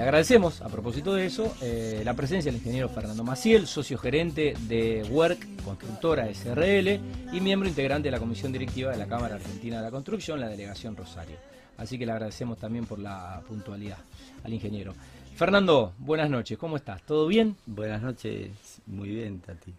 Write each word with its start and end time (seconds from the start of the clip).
le 0.00 0.04
agradecemos, 0.04 0.62
a 0.62 0.70
propósito 0.70 1.12
de 1.12 1.26
eso, 1.26 1.54
eh, 1.60 2.00
la 2.06 2.14
presencia 2.14 2.50
del 2.50 2.58
ingeniero 2.58 2.88
Fernando 2.88 3.22
Maciel, 3.22 3.66
socio 3.66 3.98
gerente 3.98 4.54
de 4.60 5.06
Work 5.10 5.62
Constructora 5.62 6.26
SRL 6.32 6.98
y 7.34 7.40
miembro 7.42 7.68
integrante 7.68 8.08
de 8.08 8.12
la 8.12 8.18
comisión 8.18 8.50
directiva 8.50 8.92
de 8.92 8.96
la 8.96 9.06
Cámara 9.06 9.34
Argentina 9.34 9.76
de 9.76 9.82
la 9.82 9.90
Construcción, 9.90 10.40
la 10.40 10.48
delegación 10.48 10.96
Rosario. 10.96 11.36
Así 11.76 11.98
que 11.98 12.06
le 12.06 12.12
agradecemos 12.12 12.56
también 12.56 12.86
por 12.86 12.98
la 12.98 13.42
puntualidad 13.46 13.98
al 14.42 14.54
ingeniero. 14.54 14.94
Fernando, 15.36 15.92
buenas 15.98 16.30
noches, 16.30 16.56
¿cómo 16.56 16.76
estás? 16.76 17.02
¿Todo 17.02 17.26
bien? 17.26 17.56
Buenas 17.66 18.00
noches, 18.00 18.80
muy 18.86 19.10
bien, 19.10 19.40
Tati. 19.40 19.74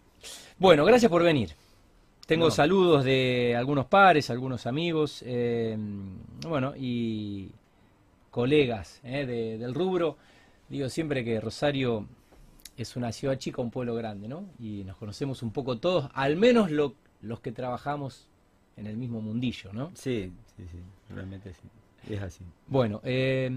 Bueno, 0.56 0.84
gracias 0.84 1.10
por 1.10 1.24
venir. 1.24 1.50
Tengo 2.28 2.48
saludos 2.52 3.04
de 3.04 3.56
algunos 3.58 3.86
pares, 3.86 4.30
algunos 4.30 4.68
amigos, 4.68 5.24
eh, 5.26 5.76
bueno, 6.46 6.74
y 6.76 7.50
colegas 8.32 8.98
eh, 9.04 9.26
del 9.26 9.74
rubro. 9.74 10.16
Digo 10.68 10.88
siempre 10.88 11.22
que 11.22 11.38
Rosario 11.38 12.08
es 12.76 12.96
una 12.96 13.12
ciudad 13.12 13.36
chica, 13.36 13.62
un 13.62 13.70
pueblo 13.70 13.94
grande, 13.94 14.26
¿no? 14.26 14.46
Y 14.58 14.82
nos 14.84 14.96
conocemos 14.96 15.42
un 15.42 15.52
poco 15.52 15.78
todos, 15.78 16.10
al 16.14 16.36
menos 16.36 16.70
los 16.70 17.40
que 17.40 17.52
trabajamos 17.52 18.26
en 18.76 18.86
el 18.86 18.96
mismo 18.96 19.20
mundillo, 19.20 19.72
¿no? 19.72 19.92
Sí, 19.94 20.32
sí, 20.56 20.64
sí, 20.72 20.78
realmente 21.14 21.52
sí. 21.52 22.12
Es 22.12 22.22
así. 22.22 22.42
Bueno, 22.66 23.00
eh, 23.04 23.50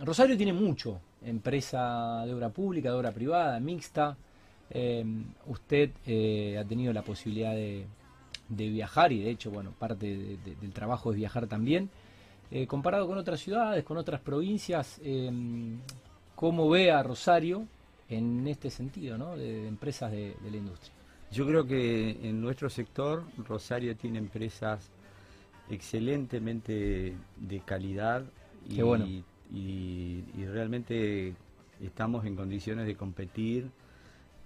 Rosario 0.00 0.36
tiene 0.36 0.54
mucho, 0.54 0.98
empresa 1.22 2.24
de 2.24 2.32
obra 2.32 2.48
pública, 2.48 2.88
de 2.88 2.96
obra 2.96 3.12
privada, 3.12 3.60
mixta. 3.60 4.16
usted 5.46 5.90
ha 6.58 6.64
tenido 6.64 6.92
la 6.94 7.02
posibilidad 7.02 7.52
de, 7.52 7.84
de 8.48 8.68
viajar, 8.70 9.12
y 9.12 9.22
de 9.22 9.30
hecho, 9.30 9.50
bueno, 9.50 9.72
parte 9.78 10.38
del 10.60 10.72
trabajo 10.72 11.10
es 11.10 11.16
viajar 11.16 11.46
también, 11.46 11.90
eh, 12.54 12.66
comparado 12.66 13.06
con 13.06 13.16
otras 13.16 13.40
ciudades, 13.40 13.82
con 13.82 13.96
otras 13.96 14.20
provincias, 14.20 15.00
em, 15.02 15.78
¿cómo 16.34 16.68
ve 16.68 16.90
a 16.90 17.02
Rosario 17.02 17.66
en 18.10 18.46
este 18.46 18.68
sentido, 18.68 19.16
¿no? 19.16 19.38
de, 19.38 19.66
empresas 19.66 20.12
de, 20.12 20.36
la 20.50 20.56
industria? 20.58 20.92
Yo 21.30 21.46
creo 21.46 21.66
que 21.66 22.10
en 22.28 22.42
nuestro 22.42 22.68
sector 22.68 23.24
Rosario 23.38 23.96
tiene 23.96 24.18
empresas 24.18 24.90
excelentemente 25.70 27.14
de 27.36 27.60
calidad 27.60 28.22
y, 28.68 28.82
bueno. 28.82 29.06
y, 29.50 30.24
realmente 30.44 31.34
estamos 31.80 32.26
en 32.26 32.36
condiciones 32.36 32.86
de 32.86 32.96
competir 32.96 33.70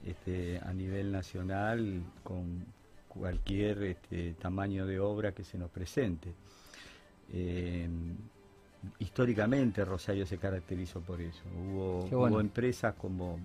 este, 0.04 0.60
a 0.60 0.72
nivel 0.72 1.10
nacional 1.10 2.04
con 2.22 2.66
cualquier 3.08 3.82
este, 3.82 4.34
tamaño 4.34 4.86
de 4.86 5.00
obra 5.00 5.32
que 5.32 5.42
se 5.42 5.58
nos 5.58 5.70
presente. 5.70 6.32
Eh, 7.32 7.88
históricamente 8.98 9.84
Rosario 9.84 10.26
se 10.26 10.38
caracterizó 10.38 11.00
por 11.00 11.20
eso. 11.20 11.42
Hubo, 11.72 12.40
empresas 12.40 12.94
como 12.94 13.38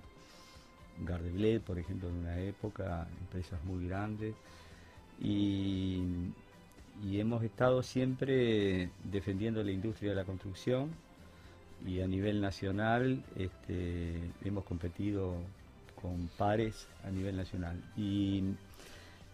Gardeblet, 1.00 1.62
por 1.62 1.80
ejemplo, 1.80 2.10
en 2.10 2.16
una 2.16 2.40
época, 2.40 3.08
empresas 3.22 3.64
muy 3.64 3.88
grandes, 3.88 4.36
y, 5.20 6.04
hemos 7.12 7.44
estado 7.44 7.82
siempre 7.82 8.90
defendiendo 9.04 9.64
la 9.64 9.72
industria 9.72 10.12
de 10.12 10.16
la 10.16 10.24
construcción 10.24 10.90
y 11.86 12.02
a 12.02 12.08
nivel 12.08 12.42
nacional 12.42 13.24
este, 13.36 14.20
hemos 14.44 14.64
competido 14.66 15.36
con 16.00 16.30
pares 16.38 16.88
a 17.04 17.10
nivel 17.10 17.38
nacional. 17.38 17.82
Y 17.96 18.44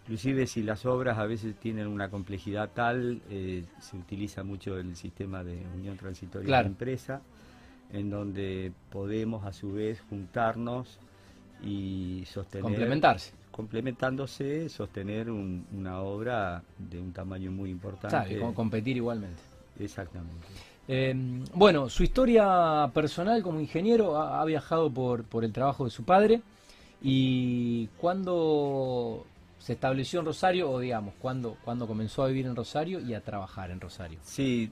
Inclusive 0.08 0.46
si 0.46 0.62
las 0.62 0.86
obras 0.86 1.18
a 1.18 1.26
veces 1.26 1.54
tienen 1.56 1.86
una 1.86 2.08
complejidad 2.08 2.70
tal, 2.72 3.20
eh, 3.28 3.64
se 3.78 3.94
utiliza 3.94 4.42
mucho 4.42 4.78
el 4.78 4.96
sistema 4.96 5.44
de 5.44 5.58
unión 5.76 5.98
transitoria 5.98 6.46
de 6.46 6.50
la 6.50 6.66
empresa, 6.66 7.20
en 7.92 8.08
donde 8.08 8.72
podemos 8.90 9.44
a 9.44 9.52
su 9.52 9.70
vez 9.70 10.00
juntarnos 10.08 10.98
y 11.62 12.24
sostener... 12.24 12.62
Complementarse. 12.62 13.34
Complementándose, 13.50 14.70
sostener 14.70 15.30
una 15.30 16.00
obra 16.00 16.62
de 16.78 16.98
un 16.98 17.12
tamaño 17.12 17.50
muy 17.50 17.68
importante. 17.68 18.16
Claro, 18.16 18.50
y 18.50 18.54
competir 18.54 18.96
igualmente. 18.96 19.42
Exactamente. 19.78 20.46
Em, 20.88 21.44
bueno, 21.52 21.90
su 21.90 22.02
historia 22.02 22.90
personal 22.94 23.42
como 23.42 23.60
ingeniero 23.60 24.16
ha, 24.16 24.40
ha 24.40 24.44
viajado 24.46 24.90
por, 24.90 25.24
por 25.24 25.44
el 25.44 25.52
trabajo 25.52 25.84
de 25.84 25.90
su 25.90 26.04
padre 26.04 26.40
y 27.02 27.88
cuando 27.98 29.26
se 29.58 29.72
estableció 29.72 30.20
en 30.20 30.26
Rosario 30.26 30.70
o 30.70 30.78
digamos, 30.78 31.14
cuando, 31.20 31.56
comenzó 31.86 32.22
a 32.22 32.28
vivir 32.28 32.46
en 32.46 32.56
Rosario 32.56 33.00
y 33.00 33.14
a 33.14 33.20
trabajar 33.20 33.70
en 33.70 33.80
Rosario? 33.80 34.18
Sí, 34.22 34.70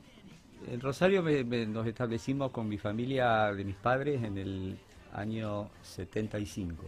en 0.68 0.80
Rosario 0.80 1.22
nos 1.22 1.86
establecimos 1.86 2.50
con 2.50 2.68
mi 2.68 2.78
familia 2.78 3.52
de 3.52 3.64
mis 3.64 3.76
padres 3.76 4.22
en 4.22 4.38
el 4.38 4.78
año 5.12 5.70
75. 5.82 6.84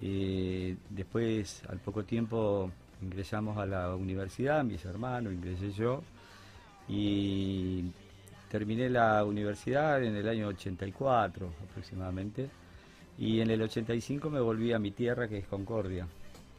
Eh, 0.00 0.76
después, 0.90 1.62
al 1.68 1.78
poco 1.78 2.04
tiempo, 2.04 2.70
ingresamos 3.00 3.56
a 3.58 3.66
la 3.66 3.94
universidad, 3.94 4.64
mis 4.64 4.84
hermanos, 4.84 5.32
ingresé 5.32 5.70
yo, 5.70 6.02
y 6.88 7.84
terminé 8.50 8.90
la 8.90 9.24
universidad 9.24 10.02
en 10.02 10.16
el 10.16 10.28
año 10.28 10.48
84 10.48 11.48
aproximadamente, 11.70 12.50
y 13.16 13.40
en 13.40 13.50
el 13.50 13.62
85 13.62 14.28
me 14.30 14.40
volví 14.40 14.72
a 14.72 14.78
mi 14.78 14.90
tierra, 14.90 15.28
que 15.28 15.38
es 15.38 15.46
Concordia 15.46 16.08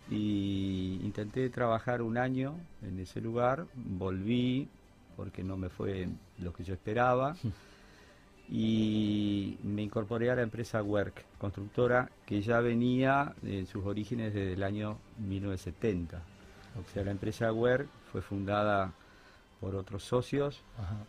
y 0.10 1.00
intenté 1.04 1.50
trabajar 1.50 2.02
un 2.02 2.18
año 2.18 2.56
en 2.84 3.00
ese 3.00 3.22
lugar, 3.22 3.66
volví 3.76 4.68
porque 5.16 5.44
no 5.44 5.58
me 5.58 5.70
fue 5.70 6.08
lo 6.40 6.54
que 6.54 6.64
yo 6.64 6.74
esperaba 6.74 7.36
y 8.50 9.58
me 9.64 9.82
incorporé 9.82 10.30
a 10.30 10.36
la 10.36 10.44
empresa 10.44 10.84
Work, 10.84 11.26
constructora 11.38 12.10
que 12.26 12.42
ya 12.42 12.60
venía 12.60 13.34
en 13.44 13.66
sus 13.66 13.86
orígenes 13.86 14.34
desde 14.34 14.54
el 14.54 14.64
año 14.64 14.98
1970. 15.18 16.22
O 16.80 16.94
sea, 16.94 17.04
la 17.04 17.12
empresa 17.12 17.52
Work 17.52 17.88
fue 18.12 18.22
fundada 18.22 18.94
por 19.60 19.76
otros 19.76 20.04
socios 20.04 20.62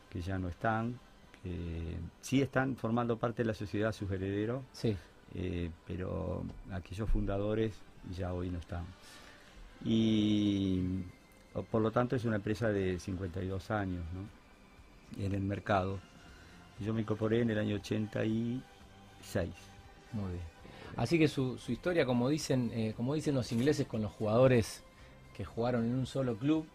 que 0.08 0.22
ya 0.22 0.38
no 0.38 0.48
están, 0.48 0.98
que 1.42 1.96
sí 2.20 2.40
están 2.40 2.76
formando 2.76 3.18
parte 3.18 3.42
de 3.42 3.48
la 3.48 3.54
sociedad, 3.54 3.92
sus 3.92 4.10
herederos, 4.10 4.62
sí. 4.72 4.96
Eh, 5.34 5.70
pero 5.86 6.44
aquellos 6.70 7.10
fundadores 7.10 7.74
ya 8.14 8.32
hoy 8.32 8.50
no 8.50 8.58
está. 8.58 8.82
Y 9.84 10.82
por 11.70 11.80
lo 11.80 11.90
tanto 11.90 12.16
es 12.16 12.24
una 12.24 12.36
empresa 12.36 12.68
de 12.68 12.98
52 12.98 13.70
años 13.70 14.04
en 15.18 15.32
el 15.32 15.42
mercado. 15.42 15.98
Yo 16.80 16.92
me 16.92 17.00
incorporé 17.00 17.40
en 17.40 17.50
el 17.50 17.58
año 17.58 17.76
86. 17.76 18.62
Muy 20.12 20.32
bien. 20.32 20.56
Así 20.96 21.18
que 21.18 21.28
su, 21.28 21.58
su 21.58 21.72
historia, 21.72 22.06
como 22.06 22.28
dicen, 22.28 22.70
eh, 22.74 22.94
como 22.96 23.14
dicen 23.14 23.34
los 23.34 23.52
ingleses 23.52 23.86
con 23.86 24.02
los 24.02 24.12
jugadores 24.12 24.82
que 25.36 25.44
jugaron 25.44 25.84
en 25.84 25.94
un 25.94 26.06
solo 26.06 26.36
club, 26.36 26.66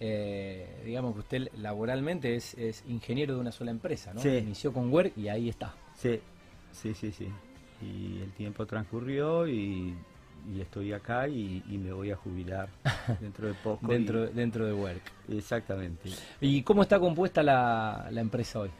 eh, 0.00 0.82
digamos 0.84 1.14
que 1.14 1.20
usted 1.20 1.48
laboralmente 1.58 2.36
es, 2.36 2.54
es, 2.54 2.84
ingeniero 2.88 3.34
de 3.34 3.40
una 3.40 3.52
sola 3.52 3.70
empresa, 3.70 4.14
¿no? 4.14 4.22
Inició 4.24 4.72
con 4.72 4.92
Work 4.92 5.12
y 5.16 5.28
ahí 5.28 5.48
está. 5.48 5.74
Sí, 5.96 6.20
sí, 6.72 6.94
sí, 6.94 7.12
sí. 7.12 7.28
Y 7.82 8.22
el 8.22 8.32
tiempo 8.32 8.64
transcurrió 8.64 9.46
y 9.48 9.94
y 10.54 10.60
estoy 10.60 10.92
acá 10.92 11.28
y, 11.28 11.62
me 11.68 11.92
voy 11.92 12.10
a 12.10 12.16
jubilar 12.16 12.68
dentro 13.20 13.48
de 13.48 13.54
poco. 13.54 13.86
dentro, 13.86 14.26
dentro 14.26 14.66
de 14.66 14.72
Work. 14.72 15.02
Exactamente. 15.28 16.10
¿Y 16.40 16.62
cómo 16.62 16.82
está 16.82 16.98
compuesta 16.98 17.42
la, 17.42 18.08
la 18.10 18.20
empresa 18.20 18.60
hoy? 18.60 18.70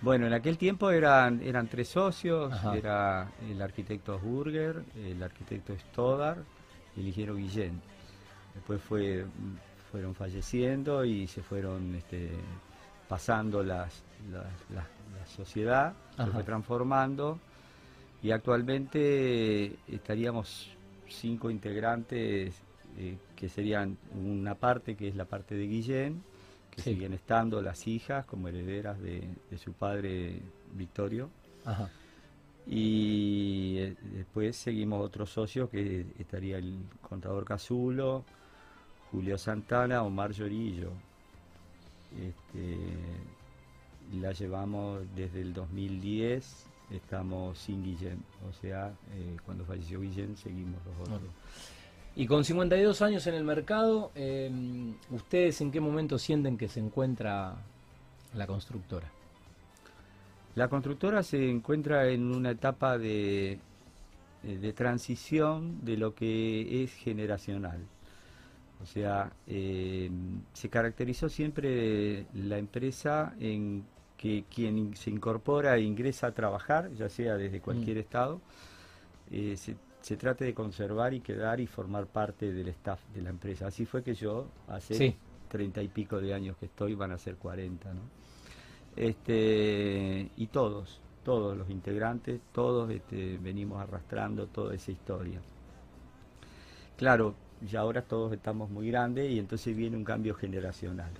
Bueno, 0.00 0.26
en 0.26 0.34
aquel 0.34 0.58
tiempo 0.58 0.90
eran, 0.90 1.40
eran 1.42 1.66
tres 1.68 1.88
socios, 1.88 2.52
era 2.74 3.30
el 3.48 3.60
arquitecto 3.62 4.18
Burger, 4.18 4.82
el 4.96 5.22
arquitecto 5.22 5.74
Stodar 5.78 6.38
y 6.96 7.00
el 7.00 7.06
ingeniero 7.06 7.36
Guillén. 7.36 7.80
Después 8.54 8.82
fue, 8.82 9.24
fueron 9.90 10.14
falleciendo 10.14 11.04
y 11.04 11.26
se 11.26 11.42
fueron 11.42 11.94
este, 11.94 12.32
pasando 13.08 13.62
las, 13.62 14.02
la 14.30 14.86
sociedad, 15.26 15.94
se 16.16 16.26
fue 16.26 16.42
transformando 16.42 17.38
y 18.22 18.30
actualmente 18.30 19.76
estaríamos 19.86 20.70
cinco 21.08 21.50
integrantes 21.50 22.54
eh, 22.96 23.16
que 23.34 23.48
serían 23.48 23.96
una 24.14 24.54
parte 24.54 24.94
que 24.96 25.08
es 25.08 25.16
la 25.16 25.24
parte 25.24 25.54
de 25.54 25.66
Guillén, 25.66 26.22
que 26.70 26.82
siguen 26.82 27.12
estando 27.12 27.60
las 27.60 27.86
hijas 27.86 28.24
como 28.26 28.48
herederas 28.48 29.00
de, 29.00 29.28
su 29.58 29.72
padre 29.72 30.40
Victorio. 30.72 31.30
Y 32.66 33.76
eh, 33.78 33.96
después 34.14 34.56
seguimos 34.56 35.04
otros 35.04 35.30
socios 35.30 35.68
que 35.70 36.06
estaría 36.18 36.58
el 36.58 36.78
contador 37.02 37.44
Casulo, 37.44 38.24
Julio 39.10 39.38
Santana, 39.38 40.02
Omar 40.02 40.32
Llorillo. 40.32 40.90
Este, 42.16 42.78
la 44.12 44.32
llevamos 44.32 45.02
desde 45.14 45.40
el 45.40 45.52
2010 45.52 46.66
estamos 46.90 47.58
sin 47.58 47.82
Guillén. 47.82 48.22
O 48.48 48.52
sea, 48.52 48.92
eh, 49.12 49.36
cuando 49.44 49.64
falleció 49.64 50.00
Guillén 50.00 50.36
seguimos 50.36 50.80
los 50.84 51.08
otros. 51.08 51.30
Y 52.16 52.26
con 52.26 52.44
52 52.44 53.02
años 53.02 53.26
en 53.26 53.34
el 53.34 53.44
mercado, 53.44 54.12
em, 54.14 54.94
¿ustedes 55.10 55.60
en 55.60 55.72
qué 55.72 55.80
momento 55.80 56.18
sienten 56.18 56.56
que 56.56 56.68
se 56.68 56.80
encuentra 56.80 57.56
la 58.34 58.46
constructora? 58.46 59.10
La 60.54 60.68
constructora 60.68 61.24
se 61.24 61.50
encuentra 61.50 62.08
en 62.08 62.32
una 62.32 62.52
etapa 62.52 62.96
de, 62.96 63.58
de 64.44 64.72
transición 64.72 65.84
de 65.84 65.96
lo 65.96 66.14
que 66.14 66.84
es 66.84 66.92
generacional. 66.92 67.80
O 68.84 68.86
sea, 68.86 69.32
eh, 69.46 70.10
se 70.52 70.68
caracterizó 70.68 71.28
siempre 71.28 72.26
la 72.34 72.58
empresa 72.58 73.34
en 73.40 73.84
que 74.24 74.44
quien 74.48 74.96
se 74.96 75.10
incorpora 75.10 75.76
e 75.76 75.82
ingresa 75.82 76.28
a 76.28 76.32
trabajar, 76.32 76.90
ya 76.94 77.10
sea 77.10 77.36
desde 77.36 77.60
cualquier 77.60 77.98
mm. 77.98 78.00
estado, 78.00 78.40
eh, 79.30 79.54
se, 79.58 79.76
se, 80.00 80.16
trate 80.16 80.46
de 80.46 80.54
conservar 80.54 81.12
y 81.12 81.20
quedar 81.20 81.60
y 81.60 81.66
formar 81.66 82.06
parte 82.06 82.50
del 82.50 82.68
staff 82.68 83.00
de 83.14 83.20
la 83.20 83.28
empresa. 83.28 83.66
Así 83.66 83.84
fue 83.84 84.02
que 84.02 84.14
yo, 84.14 84.46
hace 84.66 85.18
treinta 85.48 85.82
y 85.82 85.88
pico 85.88 86.22
de 86.22 86.32
años 86.32 86.56
que 86.56 86.64
estoy, 86.64 86.94
van 86.94 87.12
a 87.12 87.18
ser 87.18 87.36
40, 87.36 87.92
¿no? 87.92 88.00
Este, 88.96 90.30
y 90.38 90.46
todos, 90.46 91.02
todos 91.22 91.54
los 91.54 91.68
integrantes, 91.68 92.40
todos 92.54 92.90
este, 92.90 93.36
venimos 93.36 93.78
arrastrando 93.82 94.46
toda 94.46 94.74
esa 94.74 94.90
historia. 94.90 95.42
Claro, 96.96 97.34
ya 97.60 97.80
ahora 97.80 98.00
todos 98.00 98.32
estamos 98.32 98.70
muy 98.70 98.88
grandes 98.88 99.30
y 99.30 99.38
entonces 99.38 99.76
viene 99.76 99.98
un 99.98 100.04
cambio 100.04 100.34
generacional. 100.34 101.10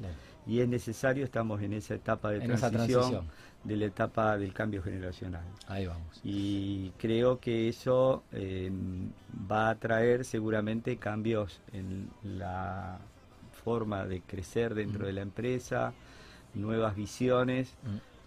Y 0.47 0.61
es 0.61 0.69
necesario, 0.69 1.25
estamos 1.25 1.63
en 1.63 1.73
esa 1.73 1.95
etapa 1.95 2.31
de 2.31 2.41
transición, 2.41 3.27
de 3.63 3.77
la 3.77 3.87
etapa 3.87 4.37
del 4.37 4.53
cambio 4.53 4.83
generacional. 4.83 5.45
Ahí 5.69 5.87
vamos. 5.87 6.21
Y 6.23 6.91
creo 6.99 7.41
que 7.41 7.69
eso 7.69 8.23
em, 8.33 9.11
va 9.51 9.71
a 9.71 9.75
traer 9.77 10.25
seguramente 10.25 10.97
cambios 10.99 11.61
en 11.73 12.11
la 12.23 12.99
forma 13.65 14.05
de 14.05 14.21
crecer 14.21 14.75
dentro 14.75 15.07
de 15.07 15.15
la 15.15 15.23
empresa, 15.23 15.95
nuevas 16.53 16.95
visiones, 16.95 17.75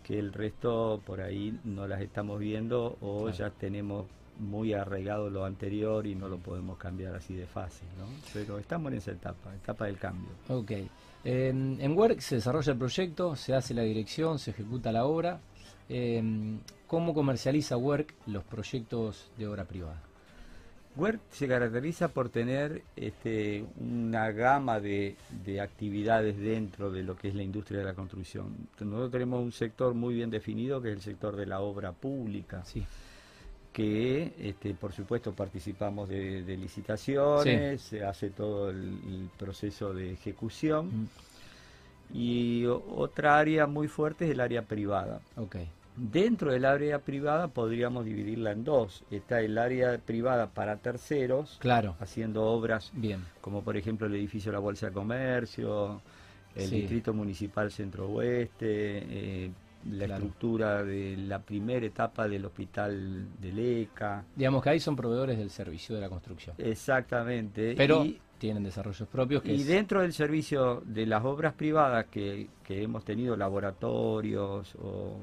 que 0.04 0.18
el 0.18 0.34
resto 0.34 1.02
por 1.06 1.22
ahí 1.22 1.60
no 1.64 1.88
las 1.88 2.02
estamos 2.02 2.40
viendo 2.40 2.98
o 3.02 3.30
ya 3.30 3.52
tenemos 3.52 4.06
muy 4.39 4.74
arraigado 4.74 5.30
lo 5.30 5.45
anterior 5.45 6.06
y 6.06 6.16
no 6.16 6.28
lo 6.28 6.38
podemos 6.38 6.78
cambiar 6.78 7.16
así 7.16 7.34
de 7.34 7.45
fácil, 7.45 7.88
¿no? 7.98 8.06
Pero 8.34 8.60
estamos 8.60 8.92
en 8.92 8.98
esa 9.00 9.12
etapa, 9.12 9.54
etapa 9.56 9.86
del 9.86 9.98
cambio. 9.98 10.30
Ok. 10.50 10.72
en 11.24 11.98
WORK 11.98 12.19
se 12.19 12.36
desarrolla 12.36 12.72
el 12.72 12.78
proyecto, 12.78 13.36
se 13.36 13.54
hace 13.54 13.74
la 13.74 13.81
dirección, 13.81 14.39
se 14.39 14.51
ejecuta 14.51 14.92
la 14.92 15.06
obra. 15.06 15.39
Em, 15.89 16.60
¿Cómo 16.86 17.13
comercializa 17.13 17.78
WORK 17.78 18.13
los 18.28 18.44
proyectos 18.44 19.31
de 19.38 19.48
obra 19.48 19.66
privada? 19.66 20.01
WORK 20.95 21.19
se 21.30 21.48
caracteriza 21.48 22.07
por 22.07 22.30
tener 22.30 22.83
este, 22.95 23.66
una 23.80 24.31
gama 24.31 24.80
de, 24.80 25.16
de, 25.45 25.62
actividades 25.62 26.38
dentro 26.38 26.92
de 26.92 27.04
lo 27.04 27.16
que 27.16 27.28
es 27.28 27.36
la 27.36 27.44
industria 27.44 27.80
de 27.80 27.86
la 27.86 27.94
construcción. 27.94 28.68
Nosotros 28.80 29.12
tenemos 29.12 29.44
un 29.44 29.51
sector 29.51 29.94
muy 29.94 30.16
bien 30.16 30.30
definido 30.30 30.81
que 30.81 30.90
es 30.90 30.95
el 30.95 31.01
sector 31.01 31.36
de 31.36 31.45
la 31.45 31.60
obra 31.60 31.92
pública. 31.92 32.63
Sí 32.66 32.83
que 33.78 34.34
este, 34.40 34.74
por 34.74 34.92
supuesto 34.92 35.34
participamos 35.34 36.10
de, 36.10 36.58
licitaciones, 36.60 37.80
se 37.80 38.04
hace 38.04 38.32
todo 38.32 38.72
el, 38.72 39.30
proceso 39.38 39.94
de 39.94 40.14
ejecución 40.14 40.88
mm. 40.88 41.08
y 42.12 42.66
otra 42.66 43.38
área 43.38 43.68
muy 43.68 43.88
fuerte 43.88 44.26
es 44.26 44.32
el 44.32 44.40
área 44.40 44.64
privada. 44.64 45.22
Okay. 45.36 45.70
Dentro 45.96 46.52
del 46.52 46.66
área 46.66 46.98
privada 46.98 47.50
podríamos 47.50 48.04
dividirla 48.04 48.52
en 48.52 48.64
dos. 48.64 49.04
Está 49.12 49.42
el 49.42 49.60
área 49.60 49.96
privada 50.00 50.48
para 50.48 50.78
terceros, 50.78 51.58
claro. 51.60 51.96
haciendo 52.00 52.46
obras 52.46 52.90
Bien. 52.96 53.24
como 53.42 53.62
por 53.62 53.78
ejemplo 53.78 54.08
el 54.08 54.16
edificio 54.16 54.52
de 54.52 54.54
la 54.54 54.60
Bolsa 54.60 54.88
de 54.88 54.94
Comercio, 54.94 56.02
el 56.56 56.72
Distrito 56.72 57.14
Municipal 57.14 57.72
Centro 57.72 58.10
Oeste, 58.10 58.58
eh, 58.68 59.52
la 59.92 60.06
estructura 60.06 60.84
de 60.84 61.18
la 61.18 61.39
primera 61.39 61.86
etapa 61.86 62.28
del 62.28 62.45
hospital 62.45 63.28
de 63.39 63.51
Leca. 63.51 64.24
Digamos 64.36 64.63
que 64.63 64.69
ahí 64.69 64.80
son 64.80 64.95
proveedores 64.95 65.38
del 65.38 65.50
servicio 65.50 65.95
de 65.95 66.01
la 66.01 66.10
construcción. 66.10 66.56
Exactamente. 66.57 67.74
Pero 67.75 68.06
tienen 68.38 68.63
desarrollos 68.63 69.07
propios. 69.07 69.44
y 69.45 69.63
dentro 69.63 70.01
del 70.01 70.13
servicio 70.13 70.81
de 70.86 71.06
las 71.06 71.24
obras 71.25 71.54
privadas 71.54 72.06
que, 72.06 72.50
hemos 72.69 73.04
tenido 73.04 73.36
laboratorios 73.36 74.75
o, 74.75 75.18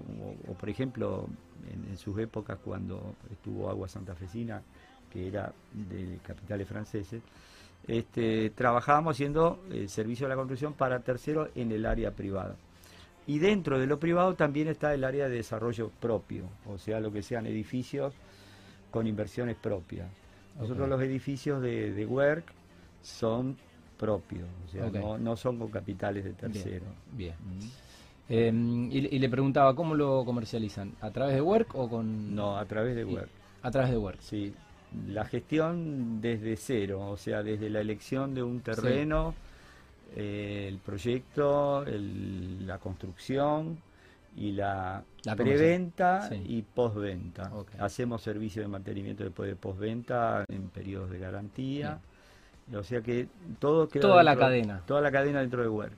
por 0.58 0.69
ejemplo 0.69 1.28
en, 1.70 1.96
sus 1.96 2.19
épocas 2.19 2.58
cuando 2.64 3.14
estuvo 3.31 3.70
Agua 3.70 3.88
Santa 3.88 4.14
Fecina, 4.14 4.62
que 5.10 5.28
era 5.28 5.52
de 5.72 6.19
capitales 6.26 6.67
franceses, 6.67 7.22
este, 7.87 8.50
trabajábamos 8.50 9.14
haciendo 9.14 9.62
el 9.70 9.88
servicio 9.88 10.26
de 10.26 10.31
la 10.31 10.37
construcción 10.37 10.72
para 10.72 11.00
terceros 11.00 11.50
en 11.55 11.70
el 11.70 11.87
área 11.87 12.10
privada. 12.10 12.56
Y 13.26 13.38
dentro 13.38 13.79
de 13.79 13.87
lo 13.87 13.99
privado 13.99 14.35
también 14.35 14.69
está 14.69 14.93
el 14.93 15.05
área 15.05 15.29
de 15.29 15.37
desarrollo 15.37 15.91
propio, 16.00 16.44
o 16.67 16.79
sea, 16.79 17.00
lo 17.00 17.11
que 17.11 17.23
sean 17.23 17.47
edificios 17.47 18.15
con 18.91 19.06
inversiones 19.06 19.56
propias. 19.56 20.09
Nosotros 20.59 20.88
los 20.88 21.00
edificios 21.03 21.62
de, 21.62 21.93
de 21.93 22.06
Work 22.06 22.44
son 23.03 23.56
propios, 23.99 24.47
o 24.67 24.69
sea, 24.69 24.91
no, 25.19 25.37
son 25.37 25.59
con 25.59 25.71
capitales 25.71 26.25
de 26.25 26.32
tercero. 26.35 26.85
Bien. 27.12 27.35
Em, 28.29 28.91
y, 28.91 29.19
le 29.19 29.29
preguntaba, 29.29 29.75
¿cómo 29.75 29.94
lo 29.94 30.25
comercializan? 30.25 30.93
¿A 31.00 31.11
través 31.11 31.35
de 31.35 31.41
Work 31.41 31.75
o 31.75 31.88
con...? 31.88 32.35
No, 32.35 32.56
a 32.56 32.65
través 32.67 32.94
de 32.94 33.05
Work. 33.05 33.29
A 33.62 33.70
través 33.70 33.91
de 33.91 33.97
Work. 33.97 34.20
Sí. 34.20 34.55
La 35.09 35.25
gestión 35.25 36.20
desde 36.20 36.56
cero, 36.56 37.11
o 37.11 37.17
sea, 37.17 37.43
desde 37.43 37.70
la 37.70 37.81
elección 37.81 38.35
de 38.35 38.43
un 38.43 38.61
terreno... 38.61 39.35
Eh, 40.17 40.67
el 40.69 40.79
proyecto, 40.79 41.85
la 41.87 42.79
construcción 42.79 43.79
y 44.37 44.53
la, 44.53 45.03
preventa 45.37 46.31
y 46.33 46.62
postventa. 46.62 47.51
Hacemos 47.79 48.23
servicio 48.23 48.62
de 48.62 48.69
mantenimiento 48.69 49.25
después 49.25 49.49
de 49.49 49.56
postventa 49.56 50.45
en 50.49 50.69
periodos 50.69 51.11
de 51.11 51.19
garantía. 51.19 51.99
O 52.73 52.83
sea 52.83 53.01
que 53.01 53.29
todo 53.59 53.87
Toda 53.89 54.23
la 54.23 54.37
cadena. 54.37 54.83
Toda 54.87 55.01
la 55.01 55.11
cadena 55.11 55.41
dentro 55.41 55.62
de 55.62 55.69
web. 55.69 55.93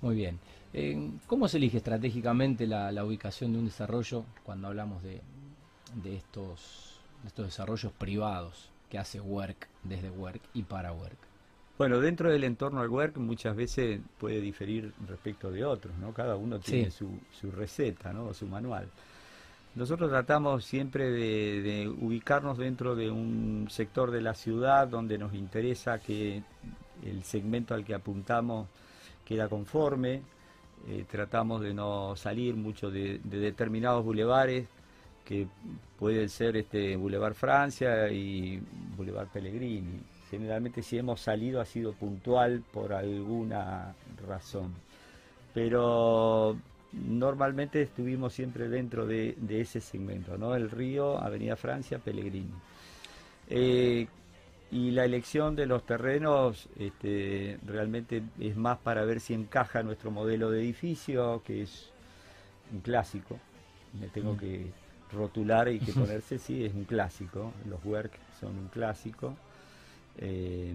Muy 0.00 0.16
bien. 0.16 0.38
Eh, 0.74 1.10
¿Cómo 1.26 1.48
se 1.48 1.58
elige 1.58 1.76
estratégicamente 1.76 2.66
la, 2.66 3.04
ubicación 3.04 3.52
de 3.52 3.58
un 3.58 3.66
desarrollo 3.66 4.24
cuando 4.42 4.68
hablamos 4.68 5.02
de, 5.02 5.20
de 6.02 6.16
estos, 6.16 7.00
de 7.22 7.28
estos 7.28 7.46
desarrollos 7.46 7.92
privados 7.92 8.70
que 8.88 8.98
hace 8.98 9.20
Work 9.20 9.68
desde 9.84 10.10
Work 10.10 10.40
y 10.54 10.62
para 10.62 10.92
Work? 10.92 11.31
Bueno, 11.82 11.98
dentro 11.98 12.30
del 12.30 12.44
entorno 12.44 12.80
al 12.80 12.88
work 12.88 13.16
muchas 13.16 13.56
veces 13.56 13.98
puede 14.16 14.40
diferir 14.40 14.92
respecto 15.08 15.50
de 15.50 15.64
otros, 15.64 15.92
¿no? 15.98 16.14
Cada 16.14 16.36
uno 16.36 16.60
tiene 16.60 16.92
su, 16.92 17.10
su, 17.32 17.50
receta, 17.50 18.12
¿no? 18.12 18.32
su 18.34 18.46
manual. 18.46 18.86
Nosotros 19.74 20.08
tratamos 20.08 20.64
siempre 20.64 21.10
de, 21.10 21.88
ubicarnos 21.88 22.56
dentro 22.56 22.94
de 22.94 23.10
un 23.10 23.66
sector 23.68 24.12
de 24.12 24.20
la 24.20 24.34
ciudad 24.34 24.86
donde 24.86 25.18
nos 25.18 25.34
interesa 25.34 25.98
que 25.98 26.44
el 27.04 27.24
segmento 27.24 27.74
al 27.74 27.84
que 27.84 27.94
apuntamos 27.94 28.68
queda 29.24 29.48
conforme. 29.48 30.22
Eh, 30.86 31.04
tratamos 31.10 31.62
de 31.62 31.74
no 31.74 32.14
salir 32.14 32.54
mucho 32.54 32.92
de, 32.92 33.18
determinados 33.24 34.04
bulevares 34.04 34.68
que 35.24 35.48
pueden 35.98 36.28
ser 36.28 36.56
este 36.56 36.94
Boulevard 36.94 37.34
Francia 37.34 38.08
y 38.08 38.62
Boulevard 38.96 39.26
Pellegrini 39.26 40.11
generalmente 40.32 40.82
si 40.82 40.96
hemos 40.96 41.20
salido 41.20 41.60
ha 41.60 41.66
sido 41.66 41.92
puntual 41.92 42.62
por 42.72 42.94
alguna 42.94 43.94
razón. 44.26 44.72
Pero 45.52 46.56
normalmente 46.92 47.82
estuvimos 47.82 48.32
siempre 48.32 48.70
dentro 48.70 49.06
de, 49.06 49.36
ese 49.50 49.82
segmento, 49.82 50.38
¿no? 50.38 50.54
El 50.54 50.70
río, 50.70 51.18
Avenida 51.18 51.54
Francia, 51.56 51.98
Pellegrini. 51.98 52.54
Eh, 53.50 54.06
y 54.70 54.90
la 54.92 55.04
elección 55.04 55.54
de 55.54 55.66
los 55.66 55.84
terrenos 55.84 56.66
este, 56.78 57.58
realmente 57.66 58.22
es 58.40 58.56
más 58.56 58.78
para 58.78 59.04
ver 59.04 59.20
si 59.20 59.34
encaja 59.34 59.82
nuestro 59.82 60.10
modelo 60.10 60.50
de 60.50 60.62
edificio, 60.62 61.42
que 61.44 61.60
es 61.60 61.90
un 62.72 62.80
clásico. 62.80 63.38
Me 64.00 64.08
tengo 64.08 64.34
que 64.38 64.64
rotular 65.12 65.68
y 65.68 65.78
que 65.78 65.92
ponerse, 65.92 66.38
sí, 66.38 66.64
es 66.64 66.72
un 66.72 66.84
clásico. 66.84 67.52
Los 67.68 67.84
work 67.84 68.12
son 68.40 68.56
un 68.56 68.68
clásico. 68.68 69.36
Eh, 70.18 70.74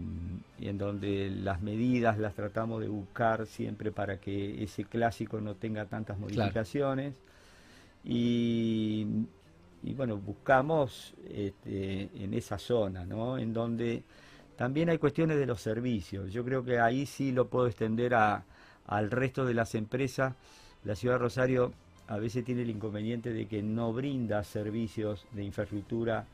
y 0.59 0.67
en 0.67 0.77
donde 0.77 1.29
las 1.29 1.61
medidas 1.61 2.17
las 2.17 2.33
tratamos 2.33 2.81
de 2.81 2.87
buscar 2.87 3.45
siempre 3.45 3.91
para 3.91 4.19
que 4.19 4.63
ese 4.63 4.85
clásico 4.85 5.39
no 5.39 5.55
tenga 5.55 5.85
tantas 5.85 6.17
modificaciones. 6.17 7.15
Y, 8.03 9.05
bueno, 9.95 10.17
buscamos 10.17 11.13
este, 11.29 12.09
en 12.15 12.33
esa 12.33 12.57
zona, 12.57 13.05
¿no? 13.05 13.37
En 13.37 13.53
donde 13.53 14.03
también 14.55 14.89
hay 14.89 14.97
cuestiones 14.97 15.37
de 15.37 15.45
los 15.45 15.61
servicios. 15.61 16.31
Yo 16.31 16.43
creo 16.43 16.63
que 16.63 16.79
ahí 16.79 17.05
sí 17.05 17.31
lo 17.31 17.47
puedo 17.47 17.67
extender 17.67 18.15
a, 18.15 18.43
al 18.87 19.11
resto 19.11 19.45
de 19.45 19.53
las 19.53 19.75
empresas. 19.75 20.33
La 20.83 20.95
ciudad 20.95 21.15
de 21.15 21.19
Rosario 21.19 21.73
a 22.07 22.17
veces 22.17 22.43
tiene 22.43 22.63
el 22.63 22.69
inconveniente 22.69 23.33
de 23.33 23.47
que 23.47 23.61
no 23.61 23.93
brinda 23.93 24.43
servicios 24.43 25.27
de 25.33 25.43
infraestructura 25.43 26.25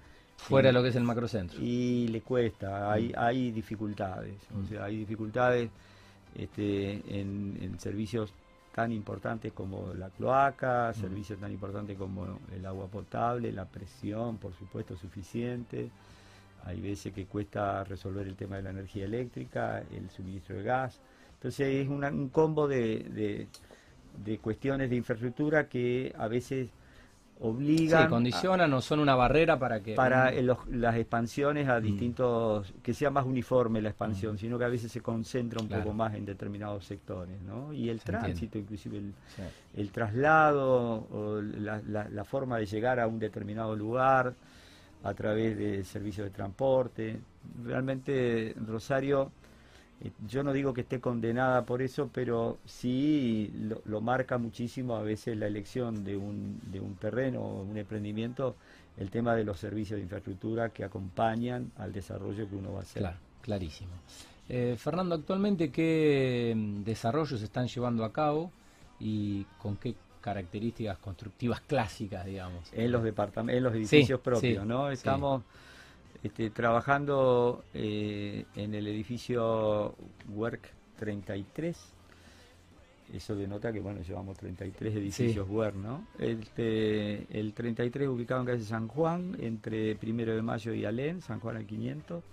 Fuera 0.44 0.68
de 0.68 0.74
lo 0.74 0.84
que 0.84 0.90
es 0.90 0.96
el 0.96 1.04
macrocentro. 1.04 1.60
Y 1.62 2.08
le 2.10 2.22
cuesta, 2.22 2.92
hay, 2.92 3.10
mm. 3.10 3.14
hay 3.18 3.52
dificultades. 3.52 4.36
O 4.54 4.60
mm. 4.60 4.68
sea, 4.68 4.86
hay 4.86 4.98
dificultades 4.98 5.70
este, 6.36 7.02
en, 7.20 7.80
servicios 7.80 8.34
tan 8.76 8.92
importantes 8.92 9.54
como 9.54 9.94
la 9.94 10.10
cloaca, 10.10 10.92
mm. 10.92 11.00
servicios 11.00 11.40
tan 11.40 11.52
importantes 11.52 11.98
como 11.98 12.40
el 12.54 12.66
agua 12.66 12.88
potable, 12.88 13.52
la 13.52 13.66
presión, 13.66 14.38
por 14.38 14.54
supuesto, 14.54 14.98
suficiente. 14.98 15.90
Hay 16.66 16.82
veces 16.82 17.14
que 17.14 17.26
cuesta 17.26 17.84
resolver 17.84 18.28
el 18.28 18.36
tema 18.36 18.58
de 18.58 18.64
la 18.64 18.70
energía 18.72 19.06
eléctrica, 19.06 19.84
el 19.92 20.10
suministro 20.10 20.58
de 20.58 20.64
gas. 20.64 21.00
Entonces 21.36 21.76
es 21.76 21.88
un 21.90 22.30
combo 22.30 22.68
de, 22.68 23.48
de 24.24 24.38
cuestiones 24.40 24.90
de 24.90 24.96
infraestructura 24.96 25.68
que 25.68 26.14
a 26.18 26.28
veces 26.28 26.70
obligan... 27.40 28.04
Sí, 28.04 28.10
condicionan 28.10 28.74
o 28.74 28.82
son 28.82 29.00
una 29.00 29.16
barrera 29.16 29.58
para 29.58 29.82
que... 29.82 29.96
Para 29.96 30.32
las 30.32 30.96
expansiones 30.96 31.68
a 31.68 31.80
mm. 31.80 31.84
distintos... 31.84 32.74
que 32.82 32.94
sea 32.94 33.10
más 33.10 33.26
uniforme 33.26 33.82
la 33.82 33.90
expansión, 33.90 34.36
mm. 34.36 34.38
sino 34.38 34.58
que 34.58 34.66
a 34.66 34.70
veces 34.70 34.92
se 34.92 35.02
concentra 35.02 35.62
un 35.62 35.68
poco 35.68 35.94
más 35.94 36.14
en 36.16 36.26
determinados 36.26 36.86
sectores, 36.86 37.42
¿no? 37.42 37.74
Y 37.74 37.90
el 37.90 38.00
tránsito, 38.00 38.58
inclusive 38.58 39.02
el, 39.76 39.90
traslado, 39.92 41.08
o 41.12 41.42
la, 41.42 41.82
la, 41.82 42.24
forma 42.24 42.58
de 42.58 42.66
llegar 42.66 43.00
a 43.00 43.08
un 43.08 43.20
determinado 43.20 43.76
lugar 43.76 44.34
a 45.04 45.14
través 45.14 45.58
de 45.58 45.84
servicios 45.84 46.26
de 46.26 46.32
transporte. 46.32 47.20
Realmente 47.64 48.56
Rosario 48.66 49.32
yo 50.28 50.44
no 50.44 50.52
digo 50.52 50.74
que 50.74 50.82
esté 50.82 51.00
condenada 51.00 51.66
por 51.66 51.82
eso, 51.82 52.10
pero 52.14 52.58
sí 52.66 53.52
lo, 53.86 54.02
marca 54.02 54.38
muchísimo 54.38 54.96
a 54.96 55.02
veces 55.02 55.38
la 55.38 55.48
elección 55.48 56.04
de 56.04 56.18
un, 56.18 56.60
de 56.72 56.80
un 56.80 56.96
terreno 56.96 57.42
o 57.42 57.64
un 57.64 57.78
emprendimiento, 57.78 58.56
el 58.98 59.10
tema 59.10 59.36
de 59.36 59.44
los 59.44 59.60
servicios 59.60 59.98
de 59.98 60.04
infraestructura 60.04 60.70
que 60.70 60.84
acompañan 60.84 61.72
al 61.78 61.94
desarrollo 61.94 62.50
que 62.50 62.56
uno 62.56 62.74
va 62.74 62.80
a 62.80 62.82
hacer. 62.82 63.02
Claro, 63.02 63.18
clarísimo. 63.42 63.92
Eh, 64.50 64.76
Fernando, 64.78 65.16
actualmente, 65.16 65.72
¿qué 65.72 66.54
mm, 66.56 66.84
desarrollos 66.84 67.40
se 67.40 67.46
están 67.46 67.68
llevando 67.68 68.04
a 68.04 68.12
cabo 68.12 68.52
y 69.00 69.46
con 69.62 69.78
qué 69.78 69.96
características 70.20 70.98
constructivas 70.98 71.62
clásicas, 71.68 72.26
digamos? 72.26 72.72
En 72.74 72.92
los 72.92 73.04
departamentos, 73.04 73.58
en 73.58 73.64
los 73.64 73.74
edificios 73.74 74.20
propios, 74.20 74.66
¿no? 74.66 74.92
Estamos 74.92 75.44
este, 76.24 76.50
trabajando 76.50 77.64
eh, 77.74 78.46
en 78.56 78.74
el 78.74 78.88
edificio 78.88 79.96
Work 80.30 80.70
33. 80.98 81.78
Eso 83.14 83.36
denota 83.36 83.72
que, 83.72 83.80
bueno, 83.80 84.02
llevamos 84.02 84.38
33 84.38 84.96
edificios 84.96 85.48
Work, 85.48 85.76
¿no? 85.76 86.08
Este, 86.18 87.28
el 87.38 87.54
33 87.54 88.08
ubicado 88.08 88.42
en 88.42 88.48
calle 88.48 88.64
San 88.64 88.88
Juan, 88.88 89.36
entre 89.40 89.96
Primero 89.96 90.34
de 90.34 90.42
Mayo 90.42 90.74
y 90.74 90.86
Alén, 90.86 91.22
San 91.22 91.40
Juan 91.40 91.58
al 91.58 91.66
500. 91.66 92.24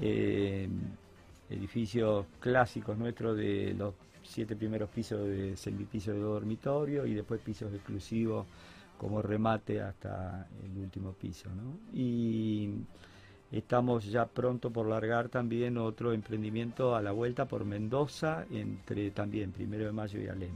Eh, 0.00 0.68
edificios 1.50 2.26
clásicos 2.40 2.98
nuestros 2.98 3.36
de 3.36 3.74
los 3.78 3.94
siete 4.24 4.56
primeros 4.56 4.90
pisos 4.90 5.26
de 5.28 5.56
semipiso 5.56 6.12
de 6.12 6.18
dormitorio 6.18 7.06
y 7.06 7.14
después 7.14 7.40
pisos 7.40 7.72
exclusivos 7.72 8.46
como 8.98 9.22
remate 9.22 9.80
hasta 9.80 10.48
el 10.64 10.78
último 10.78 11.12
piso. 11.12 11.48
Y 11.92 12.70
estamos 13.52 14.04
ya 14.06 14.26
pronto 14.26 14.70
por 14.70 14.88
largar 14.88 15.28
también 15.28 15.78
otro 15.78 16.12
emprendimiento 16.12 16.94
a 16.94 17.02
la 17.02 17.12
vuelta 17.12 17.46
por 17.46 17.64
Mendoza, 17.64 18.46
entre 18.50 19.10
también 19.10 19.52
Primero 19.52 19.84
de 19.84 19.92
Mayo 19.92 20.20
y 20.20 20.28
Alem, 20.28 20.54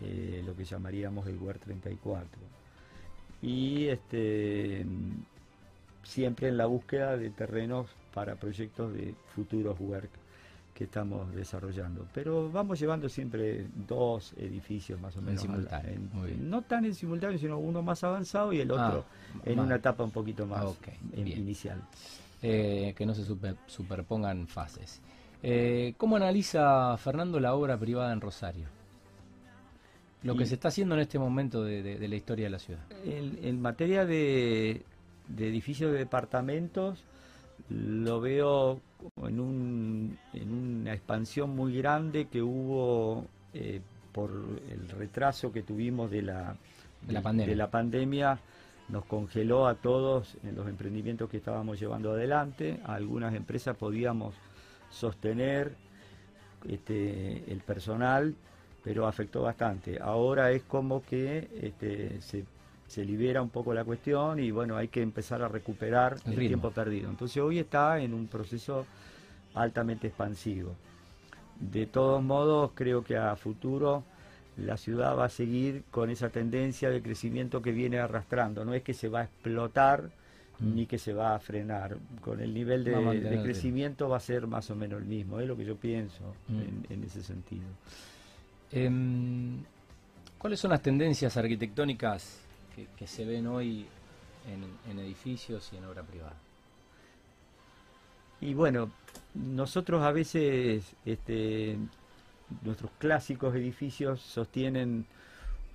eh, 0.00 0.42
lo 0.44 0.54
que 0.56 0.64
llamaríamos 0.64 1.26
el 1.26 1.38
WER 1.38 1.58
34. 1.58 2.28
Y 3.42 3.86
este, 3.86 4.86
siempre 6.02 6.48
en 6.48 6.56
la 6.56 6.66
búsqueda 6.66 7.16
de 7.16 7.30
terrenos 7.30 7.88
para 8.14 8.36
proyectos 8.36 8.92
de 8.92 9.14
futuros 9.34 9.76
WERC 9.80 10.21
que 10.74 10.84
estamos 10.84 11.34
desarrollando. 11.34 12.06
Pero 12.14 12.50
vamos 12.50 12.80
llevando 12.80 13.08
siempre 13.08 13.66
dos 13.86 14.32
edificios 14.36 15.00
más 15.00 15.16
o 15.16 15.22
menos. 15.22 15.44
En 15.44 16.50
no 16.50 16.62
tan 16.62 16.84
en 16.84 16.94
simultáneo, 16.94 17.38
sino 17.38 17.58
uno 17.58 17.82
más 17.82 18.02
avanzado 18.04 18.52
y 18.52 18.60
el 18.60 18.70
otro 18.70 19.04
ah, 19.06 19.40
en 19.44 19.60
una 19.60 19.76
etapa 19.76 20.04
un 20.04 20.10
poquito 20.10 20.46
más 20.46 20.64
inicial. 21.14 21.82
Eh, 22.44 22.92
que 22.96 23.06
no 23.06 23.14
se 23.14 23.24
superpongan 23.66 24.48
fases. 24.48 25.00
Eh, 25.44 25.94
¿Cómo 25.96 26.16
analiza 26.16 26.96
Fernando 26.96 27.38
la 27.38 27.54
obra 27.54 27.78
privada 27.78 28.12
en 28.12 28.20
Rosario? 28.20 28.66
Lo 30.24 30.36
que 30.36 30.46
se 30.46 30.54
está 30.54 30.68
haciendo 30.68 30.94
en 30.94 31.02
este 31.02 31.18
momento 31.18 31.62
de, 31.64 32.08
la 32.08 32.16
historia 32.16 32.46
de 32.46 32.50
la 32.50 32.58
ciudad. 32.58 32.80
En, 33.04 33.60
materia 33.60 34.04
de, 34.04 34.82
de 35.28 35.48
edificios 35.48 35.92
de 35.92 35.98
departamentos, 35.98 37.04
lo 37.70 38.20
veo 38.20 38.80
en, 39.16 39.40
un, 39.40 40.18
en 40.32 40.52
una 40.52 40.92
expansión 40.92 41.50
muy 41.56 41.76
grande 41.76 42.26
que 42.26 42.42
hubo 42.42 43.26
eh, 43.54 43.80
por 44.12 44.30
el 44.70 44.88
retraso 44.88 45.52
que 45.52 45.62
tuvimos 45.62 46.10
de 46.10 46.22
la, 46.22 46.56
de, 47.06 47.12
la 47.12 47.22
pandemia. 47.22 47.50
de 47.50 47.56
la 47.56 47.70
pandemia 47.70 48.38
nos 48.88 49.04
congeló 49.06 49.66
a 49.66 49.74
todos 49.74 50.36
en 50.44 50.54
los 50.54 50.68
emprendimientos 50.68 51.30
que 51.30 51.38
estábamos 51.38 51.80
llevando 51.80 52.12
adelante. 52.12 52.80
algunas 52.84 53.34
empresas 53.34 53.76
podíamos 53.76 54.34
sostener 54.90 55.74
este, 56.68 57.50
el 57.50 57.60
personal, 57.60 58.34
pero 58.84 59.06
afectó 59.06 59.42
bastante. 59.42 59.98
Ahora 60.00 60.50
es 60.50 60.62
como 60.62 61.02
que 61.02 61.48
este, 61.62 62.20
se 62.20 62.44
se 62.92 63.06
libera 63.06 63.40
un 63.40 63.48
poco 63.48 63.72
la 63.72 63.84
cuestión 63.84 64.38
y 64.38 64.50
bueno, 64.50 64.76
hay 64.76 64.88
que 64.88 65.00
empezar 65.00 65.40
a 65.40 65.48
recuperar 65.48 66.18
el, 66.26 66.36
tiempo 66.36 66.70
perdido. 66.72 67.08
Entonces 67.08 67.42
hoy 67.42 67.58
está 67.58 67.98
en 67.98 68.12
un 68.12 68.26
proceso 68.26 68.84
altamente 69.54 70.08
expansivo. 70.08 70.74
De 71.58 71.86
todos 71.86 72.22
modos, 72.22 72.72
creo 72.74 73.02
que 73.02 73.16
a 73.16 73.34
futuro 73.34 74.04
la 74.58 74.76
ciudad 74.76 75.16
va 75.16 75.24
a 75.24 75.30
seguir 75.30 75.84
con 75.90 76.10
esa 76.10 76.28
tendencia 76.28 76.90
de 76.90 77.00
crecimiento 77.00 77.62
que 77.62 77.72
viene 77.72 77.98
arrastrando. 77.98 78.62
No 78.62 78.74
es 78.74 78.82
que 78.82 78.92
se 78.92 79.08
va 79.08 79.20
a 79.20 79.24
explotar 79.24 80.10
mm. 80.58 80.74
ni 80.74 80.84
que 80.84 80.98
se 80.98 81.14
va 81.14 81.34
a 81.34 81.38
frenar. 81.38 81.96
Con 82.20 82.42
el 82.42 82.52
nivel 82.52 82.84
de, 82.84 83.40
crecimiento 83.42 84.10
va 84.10 84.18
a 84.18 84.20
ser 84.20 84.46
más 84.46 84.68
o 84.70 84.76
menos 84.76 85.00
el 85.00 85.06
mismo, 85.06 85.40
es 85.40 85.48
lo 85.48 85.56
que 85.56 85.64
yo 85.64 85.76
pienso 85.76 86.34
mm. 86.48 86.92
en, 86.92 87.04
ese 87.04 87.22
sentido. 87.22 87.68
Em, 88.70 89.62
¿Cuáles 90.36 90.60
son 90.60 90.72
las 90.72 90.82
tendencias 90.82 91.38
arquitectónicas 91.38 92.51
que, 92.74 93.06
se 93.06 93.24
ven 93.24 93.46
hoy 93.46 93.86
en, 94.88 94.98
edificios 94.98 95.70
y 95.72 95.76
en 95.76 95.84
obra 95.84 96.02
privada. 96.02 96.36
Y 98.40 98.54
bueno, 98.54 98.90
nosotros 99.34 100.02
a 100.02 100.10
veces, 100.10 100.94
este, 101.04 101.76
nuestros 102.62 102.90
clásicos 102.98 103.54
edificios 103.54 104.20
sostienen 104.20 105.06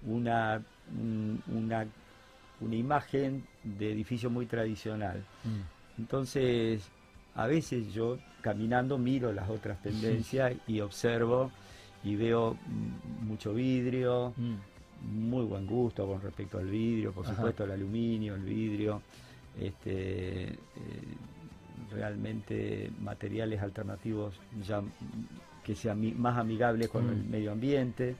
una, 0.06 0.62
una, 1.54 1.88
una 2.60 2.76
imagen 2.76 3.46
de 3.64 3.92
edificio 3.92 4.30
muy 4.30 4.46
tradicional. 4.46 5.24
Mm. 5.44 6.02
Entonces, 6.02 6.84
a 7.36 7.48
veces 7.48 7.94
yo 7.94 8.18
caminando 8.42 8.98
miro 8.98 9.32
las 9.32 9.50
otras 9.50 9.82
tendencias 9.82 10.54
y 10.68 10.82
observo 10.82 11.52
y 12.04 12.16
veo 12.16 12.58
mucho 13.22 13.54
vidrio, 13.54 14.34
mm 14.36 14.77
muy 15.02 15.46
buen 15.46 15.66
gusto 15.66 16.06
con 16.08 16.22
respecto 16.22 16.58
al 16.58 16.68
vidrio, 16.68 17.12
por 17.12 17.26
supuesto 17.26 17.64
el 17.64 17.72
aluminio, 17.72 18.36
el 18.36 18.44
vidrio, 18.44 19.02
este, 19.60 20.46
eh, 20.46 20.58
realmente 21.92 22.92
materiales 23.00 23.62
alternativos 23.62 24.40
ya 24.66 24.82
que 25.64 25.76
sean 25.76 26.20
más 26.20 26.38
amigables 26.38 26.90
con 26.90 27.10
el 27.10 27.24
mm. 27.24 27.30
medio 27.30 27.52
ambiente 27.52 28.16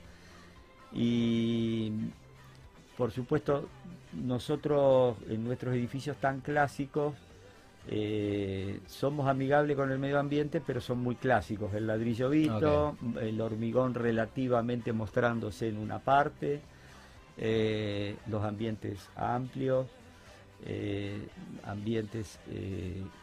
y 0.92 1.92
por 2.96 3.10
supuesto 3.10 3.68
nosotros 4.12 5.16
en 5.28 5.44
nuestros 5.44 5.74
edificios 5.74 6.16
tan 6.16 6.40
clásicos 6.40 7.14
eh, 7.90 8.80
somos 8.86 9.28
amigables 9.28 9.74
con 9.74 9.90
el 9.90 9.98
medio 9.98 10.18
ambiente, 10.18 10.60
pero 10.60 10.78
son 10.78 10.98
muy 10.98 11.16
clásicos. 11.16 11.72
El 11.72 11.86
ladrillo 11.86 12.28
visto, 12.28 12.98
el 13.18 13.40
hormigón 13.40 13.94
relativamente 13.94 14.92
mostrándose 14.92 15.68
en 15.68 15.78
una 15.78 15.98
parte, 15.98 16.60
eh, 17.38 18.16
los 18.26 18.44
ambientes 18.44 19.08
amplios, 19.16 19.86
eh, 20.66 21.28
ambientes 21.64 22.38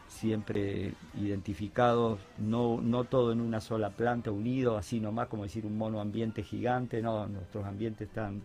siempre 0.07 0.93
identificados, 1.13 2.19
no, 2.39 2.79
no 2.81 3.03
todo 3.03 3.34
en 3.34 3.41
una 3.41 3.62
sola 3.62 3.91
planta 3.91 4.31
unido, 4.31 4.77
así 4.77 5.00
nomás 5.00 5.27
como 5.27 5.43
decir 5.43 5.65
un 5.67 5.77
monoambiente 5.77 6.41
gigante, 6.41 7.03
no, 7.03 7.27
nuestros 7.27 7.65
ambientes 7.65 8.07
están 8.07 8.41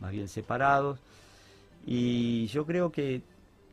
más 0.00 0.12
bien 0.12 0.28
separados. 0.28 0.98
Y 1.84 2.46
yo 2.46 2.64
creo 2.64 2.90
que 2.90 3.20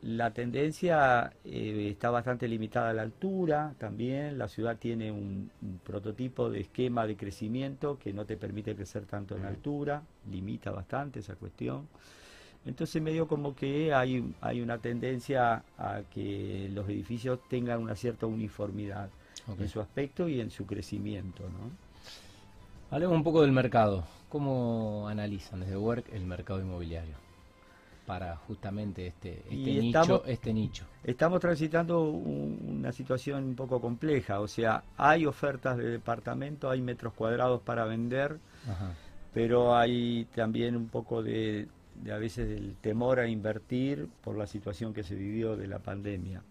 la 0.06 0.32
tendencia 0.32 1.34
eh, 1.44 1.90
está 1.90 2.12
bastante 2.12 2.48
limitada 2.48 2.92
a 2.92 2.94
la 2.94 3.02
altura 3.02 3.74
también. 3.80 4.38
La 4.38 4.48
ciudad 4.48 4.78
tiene 4.78 5.12
un, 5.12 5.50
prototipo 5.84 6.50
de 6.52 6.62
esquema 6.62 7.08
de 7.08 7.18
crecimiento 7.18 7.98
que 7.98 8.14
no 8.14 8.24
te 8.24 8.38
permite 8.38 8.76
crecer 8.76 9.06
tanto 9.06 9.36
en 9.36 9.46
altura, 9.46 10.04
limita 10.30 10.70
bastante 10.70 11.22
esa 11.22 11.34
cuestión. 11.36 11.88
Entonces 12.68 13.02
medio 13.02 13.28
como 13.28 13.56
que 13.56 13.94
hay, 13.96 14.32
hay 14.42 14.62
una 14.62 14.78
tendencia 14.78 15.64
a 15.78 16.02
que 16.14 16.70
los 16.72 16.88
edificios 16.88 17.40
tengan 17.50 17.82
una 17.82 17.96
cierta 17.96 18.28
uniformidad 18.28 19.10
en 19.60 19.70
su 19.70 19.82
aspecto 19.82 20.30
y 20.30 20.40
en 20.40 20.52
su 20.52 20.68
crecimiento. 20.68 21.44
¿no? 21.44 21.72
Hablemos 22.92 23.16
un 23.16 23.24
poco 23.24 23.42
del 23.42 23.52
mercado. 23.52 24.06
¿Cómo 24.30 25.08
analizan 25.08 25.62
desde 25.62 25.78
Work 25.78 26.14
el 26.14 26.26
mercado 26.26 26.60
inmobiliario 26.60 27.25
para 28.06 28.36
justamente 28.38 29.08
este, 29.08 29.40
este, 29.40 29.56
nicho, 29.56 30.00
estamos, 30.00 30.22
este 30.28 30.54
nicho? 30.54 30.86
Estamos 31.04 31.40
transitando 31.40 32.04
una 32.04 32.92
situación 32.92 33.44
un 33.44 33.56
poco 33.56 33.82
compleja, 33.82 34.40
o 34.40 34.48
sea, 34.48 34.84
hay 34.98 35.26
ofertas 35.26 35.78
de 35.78 35.90
departamento, 35.90 36.70
hay 36.70 36.82
metros 36.82 37.14
cuadrados 37.14 37.62
para 37.62 37.86
vender, 37.86 38.38
pero 39.34 39.76
hay 39.76 40.26
también 40.36 40.76
un 40.76 40.88
poco 40.88 41.24
de, 41.24 41.68
de 42.04 42.14
a 42.14 42.18
veces 42.18 42.48
del 42.48 42.76
temor 42.82 43.20
a 43.20 43.28
invertir 43.28 44.08
por 44.24 44.38
la 44.38 44.48
situación 44.48 44.94
que 44.94 45.04
se 45.04 45.16
vivió 45.16 45.56
de 45.58 45.68
la 45.68 45.80
pandemia. 45.80 46.42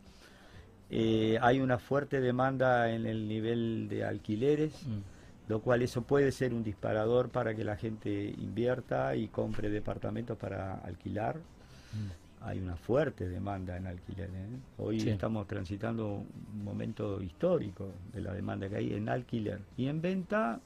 Eh, 0.91 1.39
hay 1.41 1.61
una 1.61 1.79
fuerte 1.79 2.21
demanda 2.21 2.91
en 2.91 3.07
el 3.07 3.27
nivel 3.27 3.89
de 3.89 4.05
alquileres, 4.05 4.87
mm. 4.87 5.14
Lo 5.49 5.61
cual 5.61 5.83
eso 5.83 6.03
puede 6.03 6.33
ser 6.33 6.55
un 6.55 6.63
disparador 6.65 7.29
para 7.29 7.55
que 7.55 7.65
la 7.65 7.77
gente 7.77 8.35
invierta 8.39 9.15
y 9.15 9.29
compre 9.29 9.69
departamentos 9.69 10.39
para 10.39 10.75
alquilar. 10.77 11.37
Mm. 11.37 12.45
Hay 12.47 12.59
una 12.59 12.77
fuerte 12.77 13.29
demanda 13.29 13.77
en 13.77 13.87
alquiler. 13.87 14.29
¿eh? 14.29 14.49
Hoy 14.79 15.09
estamos 15.09 15.47
transitando 15.47 16.25
un 16.53 16.65
momento 16.65 17.23
histórico 17.23 17.91
de 18.13 18.21
la 18.21 18.33
demanda 18.33 18.69
que 18.69 18.77
hay 18.77 18.95
en 18.95 19.09
alquiler 19.09 19.61
y 19.77 19.87
en 19.87 20.01
venta 20.01 20.61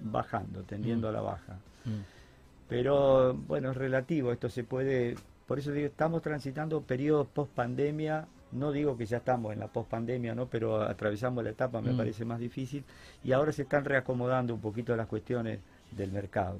bajando, 0.00 0.62
tendiendo 0.62 1.06
mm. 1.06 1.10
a 1.10 1.12
la 1.12 1.20
baja. 1.20 1.58
Pero 2.68 3.34
bueno, 3.34 3.70
es 3.70 3.76
relativo, 3.76 4.30
esto 4.30 4.50
se 4.50 4.62
puede, 4.62 5.16
por 5.46 5.58
eso 5.58 5.72
digo, 5.72 5.86
estamos 5.86 6.20
transitando 6.20 6.82
periodos 6.82 7.26
post 7.28 7.50
pandemia, 7.52 8.26
no 8.52 8.72
digo 8.72 8.96
que 8.96 9.06
ya 9.06 9.18
estamos 9.18 9.52
en 9.52 9.60
la 9.60 9.68
post 9.68 9.90
pandemia, 9.90 10.34
¿no? 10.34 10.46
pero 10.46 10.82
atravesamos 10.82 11.44
la 11.44 11.50
etapa, 11.50 11.80
me 11.80 11.92
mm. 11.92 11.96
parece 11.96 12.24
más 12.24 12.40
difícil, 12.40 12.84
y 13.24 13.32
ahora 13.32 13.52
se 13.52 13.62
están 13.62 13.84
reacomodando 13.84 14.54
un 14.54 14.60
poquito 14.60 14.96
las 14.96 15.06
cuestiones 15.06 15.60
del 15.90 16.12
mercado. 16.12 16.58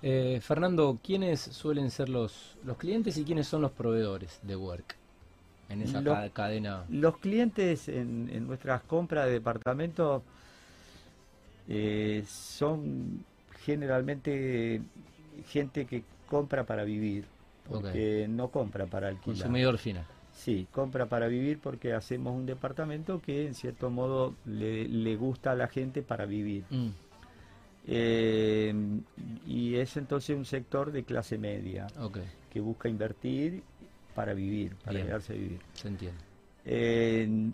Eh, 0.00 0.38
Fernando, 0.40 0.98
¿quiénes 1.02 1.40
suelen 1.40 1.90
ser 1.90 2.08
los, 2.08 2.56
los 2.64 2.76
clientes 2.76 3.16
y 3.18 3.24
quiénes 3.24 3.48
son 3.48 3.62
los 3.62 3.72
proveedores 3.72 4.38
de 4.42 4.54
Work 4.54 4.96
en 5.68 5.82
esa 5.82 6.30
cadena? 6.32 6.84
Los 6.88 7.18
clientes 7.18 7.88
en, 7.88 8.30
en 8.32 8.46
nuestras 8.46 8.82
compras 8.82 9.26
de 9.26 9.32
departamentos 9.32 10.22
eh, 11.68 12.24
son 12.26 13.24
generalmente 13.64 14.80
gente 15.48 15.84
que 15.84 16.02
compra 16.28 16.64
para 16.64 16.84
vivir, 16.84 17.26
porque 17.68 18.26
no 18.28 18.48
compra 18.48 18.86
para 18.86 19.08
alquilar. 19.08 19.36
Consumidor 19.36 19.78
final. 19.78 20.06
Sí, 20.38 20.68
compra 20.70 21.06
para 21.06 21.26
vivir 21.26 21.58
porque 21.58 21.92
hacemos 21.92 22.32
un 22.32 22.46
departamento 22.46 23.20
que 23.20 23.44
en 23.48 23.54
cierto 23.54 23.90
modo 23.90 24.36
le, 24.44 25.16
gusta 25.16 25.50
a 25.50 25.56
la 25.56 25.66
gente 25.66 26.00
para 26.00 26.26
vivir. 26.26 26.64
Mm. 26.70 26.88
Eh, 27.88 28.72
y 29.46 29.74
es 29.74 29.96
entonces 29.96 30.36
un 30.36 30.44
sector 30.44 30.92
de 30.92 31.02
clase 31.02 31.38
media 31.38 31.88
que 32.50 32.60
busca 32.60 32.88
invertir 32.88 33.64
para 34.14 34.32
vivir, 34.32 34.76
para 34.84 35.02
quedarse 35.02 35.32
a 35.32 35.36
vivir. 35.36 35.60
Se 35.72 35.88
entiende. 35.88 36.20
Eh, 36.64 37.50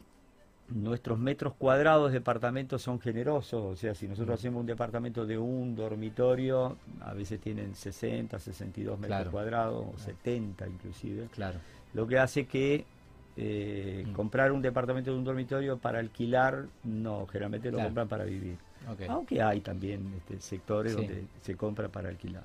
nuestros 0.68 1.18
metros 1.18 1.54
cuadrados 1.54 2.12
de 2.12 2.18
departamentos 2.18 2.82
son 2.82 3.00
generosos, 3.00 3.64
o 3.64 3.76
sea, 3.76 3.94
si 3.94 4.06
nosotros 4.08 4.38
hacemos 4.38 4.60
un 4.60 4.66
departamento 4.66 5.24
de 5.24 5.38
un 5.38 5.74
dormitorio, 5.74 6.76
a 7.00 7.14
veces 7.14 7.40
tienen 7.40 7.74
60, 7.74 8.38
62 8.38 8.98
metros 8.98 9.28
cuadrados, 9.28 9.86
o 9.94 9.98
70 9.98 10.66
inclusive. 10.66 11.28
Claro. 11.32 11.58
Lo 11.94 12.06
que 12.06 12.18
hace 12.18 12.46
que 12.46 12.84
eh, 13.36 14.04
mm. 14.06 14.12
comprar 14.12 14.52
un 14.52 14.62
departamento 14.62 15.10
de 15.12 15.18
un 15.18 15.24
dormitorio 15.24 15.78
para 15.78 15.98
alquilar, 15.98 16.66
no, 16.84 17.26
generalmente 17.26 17.70
lo 17.70 17.78
compran 17.78 18.08
para 18.08 18.24
vivir. 18.24 18.58
Aunque 19.08 19.40
hay 19.40 19.60
también 19.60 20.12
este, 20.18 20.40
sectores 20.40 20.94
donde 20.94 21.24
se 21.40 21.56
compra 21.56 21.88
para 21.88 22.08
alquilar. 22.08 22.42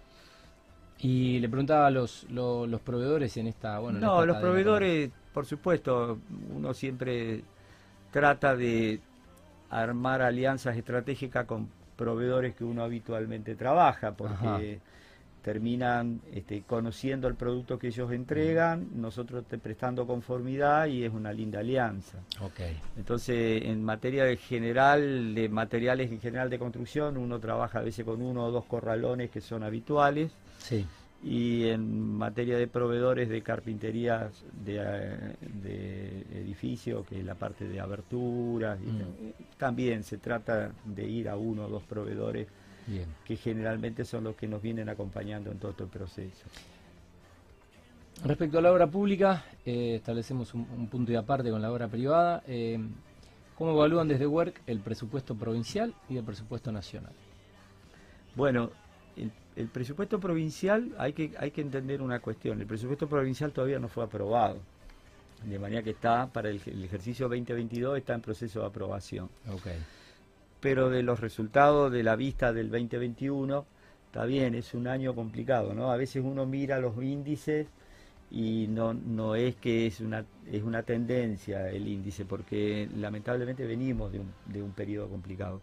Y 0.99 1.39
le 1.39 1.47
preguntaba 1.47 1.87
a 1.87 1.91
los, 1.91 2.25
los, 2.29 2.81
proveedores 2.81 3.35
en 3.37 3.47
esta... 3.47 3.79
Bueno, 3.79 3.99
no, 3.99 4.25
los 4.25 4.37
proveedores, 4.37 5.11
por 5.33 5.45
supuesto, 5.45 6.19
uno 6.53 6.73
siempre 6.73 7.43
trata 8.11 8.55
de 8.55 8.99
armar 9.69 10.21
alianzas 10.21 10.75
estratégicas 10.75 11.45
con 11.45 11.69
proveedores 11.95 12.55
que 12.55 12.63
uno 12.63 12.83
habitualmente 12.83 13.55
trabaja, 13.55 14.13
porque 14.13 14.79
terminan 15.41 16.21
este, 16.33 16.63
conociendo 16.63 17.27
el 17.27 17.35
producto 17.35 17.79
que 17.79 17.87
ellos 17.87 18.11
entregan, 18.11 18.89
nosotros 18.95 19.45
te 19.45 19.57
prestando 19.57 20.05
conformidad 20.05 20.87
y 20.87 21.03
es 21.03 21.13
una 21.13 21.33
linda 21.33 21.59
alianza. 21.59 22.19
Okay. 22.41 22.77
Entonces, 22.97 23.63
en 23.65 23.83
materia 23.83 24.25
de 24.25 24.37
general, 24.37 25.33
de 25.35 25.49
materiales 25.49 26.11
en 26.11 26.19
general 26.19 26.49
de 26.49 26.59
construcción, 26.59 27.17
uno 27.17 27.39
trabaja 27.39 27.79
a 27.79 27.83
veces 27.83 28.05
con 28.05 28.21
uno 28.21 28.45
o 28.45 28.51
dos 28.51 28.65
corralones 28.65 29.29
que 29.29 29.41
son 29.41 29.63
habituales. 29.63 30.31
Sí 30.59 30.85
y 31.21 31.67
en 31.67 32.13
materia 32.13 32.57
de 32.57 32.67
proveedores 32.67 33.27
de 33.27 33.41
carpintería 33.41 34.29
de, 34.63 35.35
de 35.41 36.25
edificio, 36.33 37.03
que 37.03 37.19
es 37.19 37.25
la 37.25 37.35
parte 37.35 37.67
de 37.67 37.79
aberturas, 37.79 38.79
mm. 38.79 39.57
también 39.57 40.03
se 40.03 40.17
trata 40.17 40.71
de 40.85 41.05
ir 41.05 41.27
a 41.27 41.35
uno 41.35 41.65
o 41.65 41.69
dos 41.69 41.83
proveedores 41.83 42.47
que 43.25 43.35
generalmente 43.35 44.05
son 44.05 44.23
los 44.25 44.35
que 44.35 44.47
nos 44.47 44.61
vienen 44.61 44.89
acompañando 44.89 45.51
en 45.51 45.59
todo 45.59 45.73
el 45.77 45.87
proceso. 45.87 46.45
Respecto 48.23 48.59
a 48.59 48.61
la 48.61 48.71
obra 48.71 48.87
pública, 48.87 49.45
eh, 49.65 49.95
establecemos 49.95 50.53
un, 50.53 50.87
punto 50.87 51.11
de 51.11 51.17
aparte 51.17 51.49
con 51.49 51.61
la 51.61 51.71
obra 51.71 51.87
privada. 51.87 52.43
Eh, 52.47 52.77
¿Cómo 53.57 53.71
evalúan 53.71 54.07
desde 54.07 54.25
WORK 54.25 54.61
el 54.67 54.79
presupuesto 54.79 55.35
provincial 55.35 55.93
y 56.09 56.17
el 56.17 56.23
presupuesto 56.23 56.71
nacional? 56.71 57.13
Bueno, 58.35 58.71
el, 59.55 59.67
presupuesto 59.67 60.19
provincial, 60.19 60.95
hay 60.97 61.13
que, 61.13 61.33
hay 61.37 61.51
que 61.51 61.61
entender 61.61 62.01
una 62.01 62.19
cuestión, 62.19 62.59
el 62.59 62.67
presupuesto 62.67 63.07
provincial 63.07 63.51
todavía 63.51 63.79
no 63.79 63.89
fue 63.89 64.03
aprobado, 64.03 64.57
de 65.43 65.59
manera 65.59 65.83
que 65.83 65.91
está 65.91 66.27
para 66.27 66.49
el, 66.49 66.61
ejercicio 66.83 67.27
2022 67.27 67.97
está 67.97 68.13
en 68.13 68.21
proceso 68.21 68.61
de 68.61 68.67
aprobación. 68.67 69.29
Okay. 69.49 69.77
Pero 70.59 70.89
de 70.89 71.03
los 71.03 71.19
resultados 71.19 71.91
de 71.91 72.03
la 72.03 72.15
vista 72.15 72.51
del 72.51 72.69
2021, 72.69 73.65
está 74.07 74.25
bien, 74.25 74.55
es 74.55 74.73
un 74.73 74.87
año 74.87 75.15
complicado, 75.15 75.73
¿no? 75.73 75.91
A 75.91 75.97
veces 75.97 76.23
uno 76.25 76.45
mira 76.45 76.79
los 76.79 77.01
índices 77.01 77.67
y 78.31 78.67
no, 78.67 78.93
no 78.93 79.35
es 79.35 79.55
que 79.55 79.87
es 79.87 80.01
una, 80.01 80.25
es 80.51 80.63
una 80.63 80.83
tendencia 80.83 81.69
el 81.69 81.87
índice, 81.87 82.25
porque 82.25 82.89
lamentablemente 82.95 83.65
venimos 83.65 84.11
de 84.11 84.19
un, 84.19 84.31
de 84.45 84.61
un 84.61 84.71
periodo 84.71 85.07
complicado. 85.07 85.61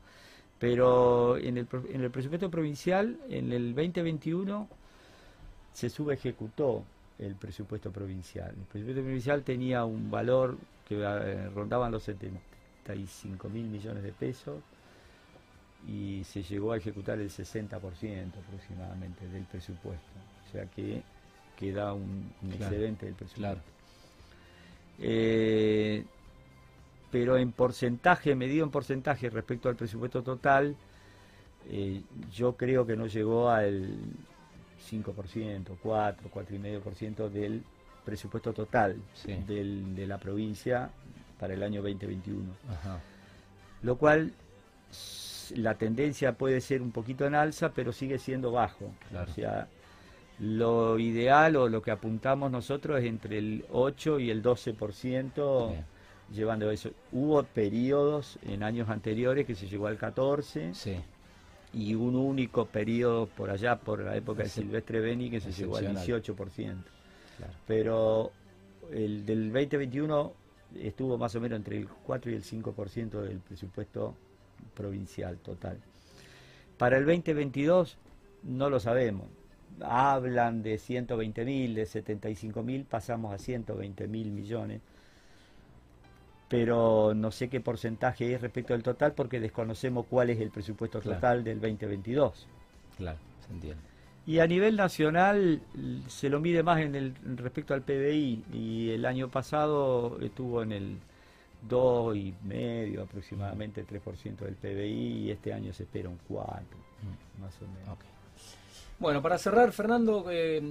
Pero 0.58 1.36
en 1.36 1.58
el, 1.58 1.68
en 1.92 2.00
el 2.02 2.10
presupuesto 2.10 2.50
provincial, 2.50 3.18
en 3.28 3.52
el 3.52 3.74
2021, 3.74 4.68
se 5.72 5.90
subejecutó 5.90 6.84
el 7.18 7.34
presupuesto 7.34 7.90
provincial. 7.92 8.54
El 8.56 8.64
presupuesto 8.64 9.02
provincial 9.02 9.42
tenía 9.42 9.84
un 9.84 10.10
valor 10.10 10.56
que 10.88 10.96
eh, 10.98 11.50
rondaban 11.50 11.92
los 11.92 12.04
75 12.04 13.48
mil 13.50 13.66
millones 13.66 14.02
de 14.02 14.12
pesos 14.12 14.62
y 15.86 16.24
se 16.24 16.42
llegó 16.42 16.72
a 16.72 16.78
ejecutar 16.78 17.18
el 17.18 17.30
60% 17.30 17.72
aproximadamente 17.72 19.28
del 19.28 19.44
presupuesto. 19.44 20.10
O 20.48 20.52
sea 20.52 20.66
que 20.66 21.02
queda 21.56 21.92
un, 21.92 22.32
excedente 22.50 23.06
del 23.06 23.14
presupuesto. 23.14 23.40
Claro. 23.40 23.60
Eh, 24.98 26.04
pero 27.10 27.36
en 27.36 27.52
porcentaje, 27.52 28.34
medido 28.34 28.64
en 28.64 28.70
porcentaje 28.70 29.30
respecto 29.30 29.68
al 29.68 29.76
presupuesto 29.76 30.22
total, 30.22 30.76
eh, 31.68 32.02
yo 32.32 32.56
creo 32.56 32.86
que 32.86 32.96
no 32.96 33.06
llegó 33.06 33.50
al 33.50 33.96
5%, 34.90 35.78
4, 35.82 36.30
4,5% 36.30 37.28
del 37.28 37.62
presupuesto 38.04 38.52
total 38.52 38.96
de 39.24 40.06
la 40.06 40.18
provincia 40.18 40.90
para 41.38 41.54
el 41.54 41.62
año 41.62 41.82
2021. 41.82 42.52
Lo 43.82 43.96
cual 43.96 44.32
la 45.52 45.74
tendencia 45.74 46.32
puede 46.32 46.60
ser 46.60 46.82
un 46.82 46.92
poquito 46.92 47.26
en 47.26 47.34
alza, 47.34 47.72
pero 47.72 47.92
sigue 47.92 48.18
siendo 48.18 48.52
bajo. 48.52 48.92
O 49.14 49.32
sea, 49.32 49.68
lo 50.38 50.98
ideal 50.98 51.56
o 51.56 51.68
lo 51.68 51.82
que 51.82 51.90
apuntamos 51.90 52.50
nosotros 52.50 52.98
es 53.00 53.06
entre 53.06 53.38
el 53.38 53.64
8 53.70 54.20
y 54.20 54.30
el 54.30 54.42
12% 54.42 55.84
llevando 56.32 56.70
eso. 56.70 56.90
Hubo 57.12 57.42
periodos 57.42 58.38
en 58.42 58.62
años 58.62 58.88
anteriores 58.88 59.46
que 59.46 59.54
se 59.54 59.66
llegó 59.66 59.86
al 59.86 59.96
14 59.96 60.72
y 61.72 61.94
un 61.94 62.16
único 62.16 62.66
periodo 62.66 63.26
por 63.26 63.50
allá, 63.50 63.76
por 63.76 64.00
la 64.00 64.16
época 64.16 64.42
de 64.42 64.48
Silvestre 64.48 65.00
Beni, 65.00 65.30
que 65.30 65.40
se 65.40 65.52
llegó 65.52 65.76
al 65.76 65.96
18%. 65.96 66.74
Pero 67.66 68.32
el 68.92 69.26
del 69.26 69.52
2021 69.52 70.32
estuvo 70.80 71.16
más 71.18 71.34
o 71.34 71.40
menos 71.40 71.56
entre 71.56 71.78
el 71.78 71.88
4 71.88 72.30
y 72.30 72.34
el 72.34 72.42
5% 72.42 73.20
del 73.22 73.38
presupuesto 73.38 74.14
provincial 74.74 75.38
total. 75.38 75.78
Para 76.78 76.98
el 76.98 77.06
2022 77.06 77.96
no 78.44 78.70
lo 78.70 78.80
sabemos. 78.80 79.26
Hablan 79.80 80.62
de 80.62 80.78
120 80.78 81.44
mil, 81.44 81.74
de 81.74 81.86
75 81.86 82.62
mil, 82.62 82.84
pasamos 82.84 83.34
a 83.34 83.38
120 83.38 84.06
mil 84.08 84.30
millones 84.30 84.80
pero 86.48 87.12
no 87.14 87.30
sé 87.30 87.48
qué 87.48 87.60
porcentaje 87.60 88.32
es 88.32 88.40
respecto 88.40 88.74
al 88.74 88.82
total 88.82 89.12
porque 89.12 89.40
desconocemos 89.40 90.06
cuál 90.08 90.30
es 90.30 90.40
el 90.40 90.50
presupuesto 90.50 91.00
total 91.00 91.42
del 91.42 91.60
2022. 91.60 92.46
Claro, 92.96 93.18
se 93.46 93.52
entiende. 93.52 93.82
Y 94.26 94.40
a 94.40 94.46
nivel 94.46 94.76
nacional 94.76 95.60
se 96.08 96.28
lo 96.28 96.40
mide 96.40 96.62
más 96.62 96.80
en 96.80 96.94
el 96.94 97.14
respecto 97.36 97.74
al 97.74 97.82
PBI 97.82 98.44
y 98.52 98.90
el 98.90 99.04
año 99.06 99.28
pasado 99.28 100.18
estuvo 100.20 100.62
en 100.62 100.72
el 100.72 100.96
2,5 101.68 103.02
aproximadamente 103.02 103.86
3% 103.86 104.36
del 104.36 104.54
PBI 104.54 105.26
y 105.26 105.30
este 105.30 105.52
año 105.52 105.72
se 105.72 105.84
espera 105.84 106.08
un 106.08 106.18
4, 106.28 106.62
mm. 106.62 107.42
más 107.42 107.54
o 107.62 107.66
menos. 107.66 107.98
Bueno, 108.98 109.20
para 109.20 109.38
cerrar, 109.38 109.72
Fernando, 109.72 110.26
eh, 110.30 110.62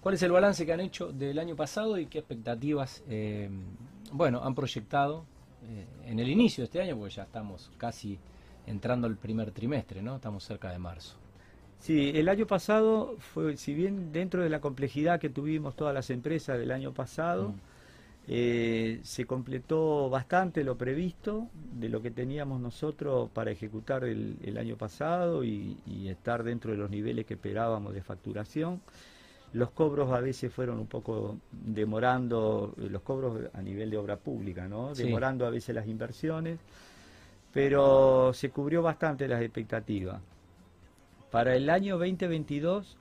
¿cuál 0.00 0.14
es 0.14 0.22
el 0.22 0.32
balance 0.32 0.66
que 0.66 0.72
han 0.72 0.80
hecho 0.80 1.12
del 1.12 1.38
año 1.38 1.56
pasado 1.56 1.98
y 1.98 2.06
qué 2.06 2.18
expectativas 2.18 3.02
eh, 3.08 3.48
bueno, 4.12 4.42
han 4.42 4.54
proyectado 4.54 5.24
eh, 5.64 5.86
en 6.06 6.18
el 6.18 6.28
inicio 6.28 6.62
de 6.62 6.66
este 6.66 6.80
año, 6.80 6.96
porque 6.96 7.14
ya 7.14 7.24
estamos 7.24 7.70
casi 7.76 8.18
entrando 8.66 9.06
al 9.06 9.16
primer 9.16 9.50
trimestre, 9.52 10.02
¿no? 10.02 10.16
Estamos 10.16 10.44
cerca 10.44 10.70
de 10.70 10.78
marzo. 10.78 11.16
Sí, 11.78 12.12
el 12.14 12.28
año 12.28 12.46
pasado 12.46 13.16
fue, 13.18 13.56
si 13.56 13.74
bien 13.74 14.12
dentro 14.12 14.42
de 14.42 14.48
la 14.48 14.60
complejidad 14.60 15.20
que 15.20 15.28
tuvimos 15.28 15.76
todas 15.76 15.94
las 15.94 16.10
empresas 16.10 16.58
del 16.58 16.70
año 16.70 16.92
pasado, 16.92 17.50
mm. 17.50 17.54
Eh, 18.28 18.98
se 19.04 19.24
completó 19.24 20.10
bastante 20.10 20.64
lo 20.64 20.76
previsto 20.76 21.48
de 21.74 21.88
lo 21.88 22.02
que 22.02 22.10
teníamos 22.10 22.60
nosotros 22.60 23.30
para 23.30 23.52
ejecutar 23.52 24.02
el, 24.02 24.58
año 24.58 24.76
pasado 24.76 25.44
y, 25.44 25.78
estar 26.08 26.42
dentro 26.42 26.72
de 26.72 26.78
los 26.78 26.90
niveles 26.90 27.24
que 27.24 27.34
esperábamos 27.34 27.94
de 27.94 28.02
facturación. 28.02 28.80
Los 29.52 29.70
cobros 29.70 30.12
a 30.12 30.20
veces 30.20 30.52
fueron 30.52 30.80
un 30.80 30.88
poco 30.88 31.38
demorando, 31.52 32.74
eh, 32.78 32.88
los 32.90 33.02
cobros 33.02 33.48
a 33.52 33.62
nivel 33.62 33.90
de 33.90 33.96
obra 33.96 34.16
pública, 34.16 34.66
¿no? 34.66 34.92
Demorando 34.92 35.46
a 35.46 35.50
veces 35.50 35.74
las 35.74 35.86
inversiones, 35.86 36.58
pero 37.52 38.32
se 38.34 38.50
cubrió 38.50 38.82
bastante 38.82 39.28
las 39.28 39.40
expectativas. 39.40 40.20
Para 41.30 41.54
el 41.54 41.70
año 41.70 41.96
2022 41.96 42.96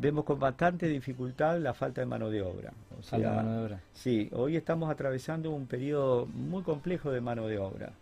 vemos 0.00 0.24
con 0.24 0.38
bastante 0.38 0.86
dificultad 0.86 1.58
la 1.58 1.74
falta 1.74 2.00
de 2.00 2.06
mano 2.06 2.30
de 2.30 2.42
obra. 2.42 2.72
falta 3.02 3.30
de 3.30 3.36
mano 3.36 3.52
de 3.52 3.64
obra. 3.64 3.80
Sí, 3.92 4.28
hoy 4.32 4.56
estamos 4.56 4.90
atravesando 4.90 5.50
un 5.50 5.66
periodo 5.66 6.26
muy 6.26 6.62
complejo 6.62 7.10
de 7.10 7.20
mano 7.20 7.46
de 7.46 7.58
obra. 7.58 7.92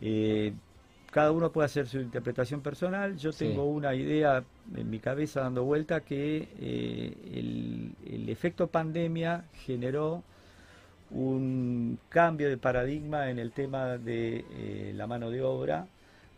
Eh, 0.00 0.52
cada 1.10 1.32
uno 1.32 1.50
puede 1.50 1.66
hacer 1.66 1.88
su 1.88 1.98
interpretación 1.98 2.60
personal. 2.60 3.16
Yo 3.16 3.32
tengo 3.32 3.64
una 3.64 3.94
idea 3.94 4.44
en 4.76 4.88
mi 4.88 5.00
cabeza 5.00 5.40
dando 5.40 5.64
vuelta 5.64 6.00
que 6.00 6.48
eh, 6.60 7.12
el, 7.34 8.28
efecto 8.28 8.68
pandemia 8.68 9.44
generó 9.64 10.22
un 11.10 11.98
cambio 12.08 12.48
de 12.48 12.56
paradigma 12.56 13.28
en 13.28 13.40
el 13.40 13.50
tema 13.50 13.98
de 13.98 14.44
eh, 14.52 14.92
la 14.94 15.08
mano 15.08 15.30
de 15.30 15.42
obra. 15.42 15.88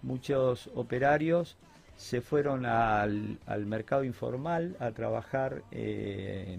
Muchos 0.01 0.71
operarios 0.75 1.57
se 2.03 2.21
fueron 2.21 2.67
al, 2.67 3.39
mercado 3.65 4.03
informal 4.03 4.77
a 4.81 4.91
trabajar 4.91 5.63
eh, 5.71 6.59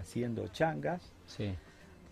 haciendo 0.00 0.48
changas. 0.48 1.12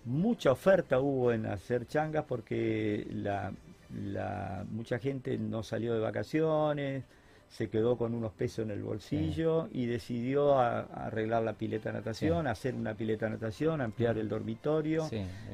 Mucha 0.05 0.53
oferta 0.53 1.01
hubo 1.01 1.33
en 1.33 1.47
hacer 1.47 1.87
changas 1.87 2.25
porque 2.27 3.07
la, 3.11 3.53
la, 3.95 4.65
mucha 4.71 4.99
gente 4.99 5.39
no 5.39 5.63
salió 5.63 5.95
de 5.95 6.01
vacaciones, 6.01 7.05
se 7.49 7.71
quedó 7.71 7.97
con 7.97 8.15
unos 8.15 8.33
pesos 8.33 8.67
en 8.67 8.71
el 8.71 8.83
bolsillo 8.83 9.69
y 9.73 9.87
decidió 9.87 10.59
arreglar 10.61 11.43
la 11.43 11.55
pileta 11.55 11.89
de 11.91 11.99
natación, 12.01 12.47
hacer 12.47 12.75
una 12.75 12.93
pileta 12.95 13.27
de 13.27 13.33
natación, 13.33 13.81
ampliar 13.81 14.19
el 14.19 14.29
dormitorio, 14.29 15.09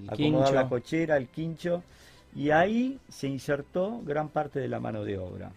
acomodar 0.08 0.52
la 0.52 0.68
cochera, 0.68 1.16
el 1.16 1.28
quincho, 1.28 1.84
y 2.34 2.50
ahí 2.50 2.98
se 3.08 3.28
insertó 3.28 4.00
gran 4.04 4.30
parte 4.30 4.58
de 4.58 4.68
la 4.68 4.80
mano 4.80 5.04
de 5.04 5.16
obra. 5.16 5.52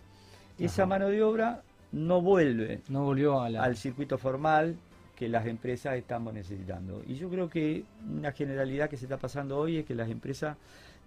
Esa 0.58 0.86
mano 0.86 1.08
de 1.10 1.22
obra 1.22 1.62
no 1.92 2.22
vuelve 2.22 2.82
no 2.90 3.04
volvió 3.04 3.42
al 3.42 3.78
circuito 3.78 4.18
formal 4.18 4.76
que 5.16 5.30
las 5.30 5.46
empresas 5.48 5.96
estamos 5.96 6.34
necesitando. 6.34 7.02
Y 7.08 7.16
yo 7.16 7.30
creo 7.30 7.50
que 7.50 7.86
una 8.10 8.32
generalidad 8.34 8.90
que 8.90 8.98
se 8.98 9.06
está 9.06 9.18
pasando 9.18 9.58
hoy 9.58 9.78
es 9.78 9.86
que 9.86 9.96
las 9.96 10.10
empresas 10.10 10.58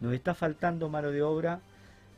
nos 0.01 0.15
está 0.15 0.35
faltando 0.35 0.89
mano 0.89 1.11
de 1.11 1.23
obra 1.23 1.61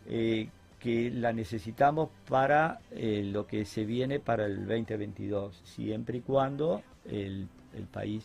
eh, 0.07 0.49
que 0.79 1.11
la 1.11 1.33
necesitamos 1.33 2.09
para 2.29 2.81
eh, 2.91 3.23
lo 3.25 3.47
que 3.47 3.65
se 3.65 3.85
viene 3.85 4.19
para 4.19 4.47
el 4.47 4.67
2022, 4.67 5.61
siempre 5.65 6.19
y 6.19 6.21
cuando 6.23 6.83
el, 7.05 7.49
país 7.93 8.25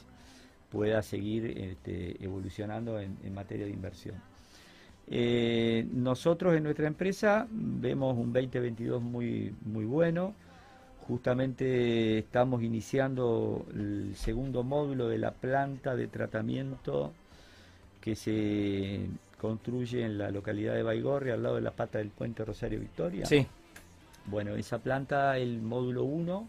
pueda 0.70 1.02
seguir 1.02 1.46
este, 1.58 2.24
evolucionando 2.24 3.00
en, 3.00 3.34
materia 3.34 3.66
de 3.66 3.72
inversión. 3.72 4.16
Eh, 5.08 5.88
nosotros 5.94 6.56
en 6.56 6.64
nuestra 6.64 6.88
empresa 6.88 7.48
vemos 7.52 8.18
un 8.18 8.34
2022 8.34 9.02
muy, 9.02 9.54
muy 9.66 9.86
bueno. 9.86 10.34
Justamente 11.08 12.18
estamos 12.18 12.64
iniciando 12.64 13.66
el 13.74 14.16
segundo 14.16 14.64
módulo 14.64 15.08
de 15.08 15.20
la 15.20 15.32
planta 15.32 15.96
de 15.96 16.08
tratamiento 16.08 17.14
que 18.02 18.16
se 18.16 19.02
construye 19.40 20.04
en 20.04 20.18
la 20.18 20.32
localidad 20.32 20.74
de 20.74 20.82
Baigorri, 20.82 21.30
al 21.30 21.44
lado 21.44 21.56
de 21.56 21.62
la 21.62 21.72
pata 21.72 22.00
del 22.00 22.10
puente 22.10 22.44
Rosario 22.44 22.80
Victoria. 22.80 23.26
Sí. 23.26 23.46
Bueno, 24.26 24.56
esa 24.56 24.80
planta, 24.80 25.38
el 25.38 25.62
módulo 25.62 26.04
1, 26.04 26.48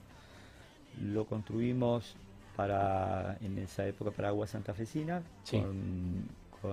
lo 1.13 1.25
construimos 1.27 2.17
para 2.57 3.37
en 3.43 3.59
esa 3.59 3.87
época 3.87 4.11
para 4.11 4.29
Agua 4.29 4.47
Santafesina, 4.47 5.23
con, 5.51 6.25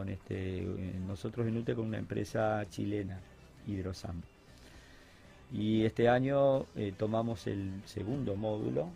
este, 0.09 0.61
nosotros 1.07 1.47
en 1.47 1.57
UTE 1.57 1.75
con 1.75 1.87
una 1.87 1.97
empresa 1.97 2.65
chilena, 2.69 3.19
Hidrosam. 3.67 4.21
Y 5.51 5.85
este 5.85 6.09
año 6.09 6.65
eh, 6.75 6.93
tomamos 6.97 7.45
el 7.47 7.81
segundo 7.85 8.35
módulo 8.35 8.89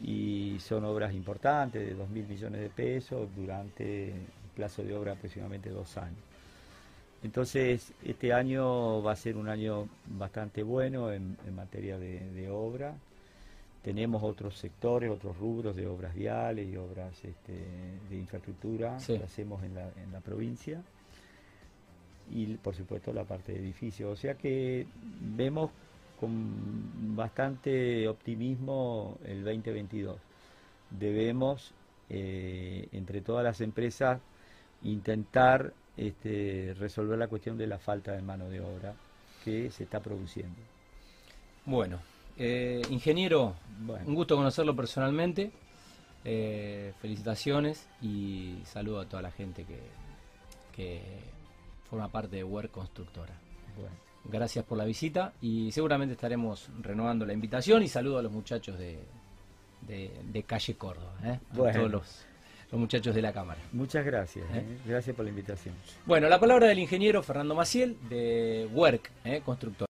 y 0.00 0.56
son 0.60 0.84
obras 0.84 1.14
importantes 1.14 1.84
de 1.86 1.96
2.000 1.96 2.28
millones 2.28 2.60
de 2.60 2.68
pesos 2.68 3.28
durante 3.34 4.12
un 4.12 4.50
plazo 4.54 4.82
de 4.82 4.94
obra 4.94 5.12
aproximadamente 5.12 5.70
dos 5.70 5.96
años. 5.96 6.18
Entonces, 7.22 7.92
este 8.04 8.32
año 8.32 9.02
va 9.02 9.12
a 9.12 9.16
ser 9.16 9.36
un 9.36 9.48
año 9.48 9.88
bastante 10.06 10.62
bueno 10.62 11.12
en, 11.12 11.36
materia 11.54 11.98
de, 11.98 12.48
obra. 12.50 12.94
Tenemos 13.82 14.22
otros 14.22 14.58
sectores, 14.58 15.10
otros 15.10 15.36
rubros 15.38 15.76
de 15.76 15.86
obras 15.86 16.14
viales 16.14 16.68
y 16.68 16.76
obras 16.76 17.12
este, 17.24 17.52
de 18.10 18.16
infraestructura 18.16 18.96
que 19.06 19.22
hacemos 19.22 19.62
en 19.62 19.74
la, 19.74 19.88
en 20.02 20.12
la 20.12 20.20
provincia. 20.20 20.82
Y, 22.30 22.56
por 22.56 22.74
supuesto, 22.74 23.12
la 23.12 23.24
parte 23.24 23.52
de 23.52 23.60
edificios. 23.60 24.12
O 24.12 24.16
sea 24.16 24.34
que 24.34 24.86
vemos 25.20 25.70
con 26.20 27.16
bastante 27.16 28.08
optimismo 28.08 29.18
el 29.24 29.44
2022. 29.44 30.18
Debemos, 30.90 31.72
eh, 32.10 32.88
entre 32.92 33.20
todas 33.20 33.44
las 33.44 33.60
empresas, 33.60 34.20
intentar 34.82 35.72
este, 35.96 36.74
resolver 36.78 37.18
la 37.18 37.28
cuestión 37.28 37.56
de 37.58 37.66
la 37.66 37.78
falta 37.78 38.12
de 38.12 38.22
mano 38.22 38.48
de 38.48 38.60
obra 38.60 38.94
que 39.44 39.70
se 39.70 39.84
está 39.84 40.00
produciendo. 40.00 40.58
Bueno, 41.64 41.98
eh, 42.38 42.82
ingeniero, 42.90 43.54
un 44.06 44.14
gusto 44.14 44.36
conocerlo 44.36 44.74
personalmente. 44.74 45.50
Eh, 46.24 46.92
felicitaciones 47.00 47.86
y 48.02 48.56
saludo 48.64 49.00
a 49.00 49.06
toda 49.06 49.22
la 49.22 49.30
gente 49.30 49.64
que, 49.64 51.00
forma 51.88 52.08
parte 52.08 52.36
de 52.36 52.44
Work 52.44 52.70
Constructora. 52.70 53.34
Gracias 54.24 54.64
por 54.64 54.76
la 54.76 54.84
visita 54.84 55.32
y 55.40 55.72
seguramente 55.72 56.14
estaremos 56.14 56.68
renovando 56.80 57.24
la 57.24 57.32
invitación 57.32 57.82
y 57.82 57.88
saludo 57.88 58.18
a 58.18 58.22
los 58.22 58.30
muchachos 58.30 58.78
de, 58.78 58.98
de, 59.86 60.42
Calle 60.42 60.74
Córdoba, 60.74 61.14
¿eh? 61.24 61.40
a 61.50 61.72
todos 61.72 61.90
los 61.90 62.24
los 62.70 62.80
muchachos 62.80 63.14
de 63.14 63.22
la 63.22 63.32
Cámara. 63.32 63.60
Muchas 63.72 64.04
gracias, 64.04 64.46
gracias 64.86 65.16
por 65.16 65.24
la 65.24 65.30
invitación. 65.30 65.74
Bueno, 66.04 66.28
la 66.28 66.38
palabra 66.38 66.68
del 66.68 66.78
ingeniero 66.78 67.22
Fernando 67.22 67.54
Maciel 67.54 67.96
de 68.08 68.68
Work, 68.72 69.10
¿eh? 69.24 69.42
constructor. 69.44 69.87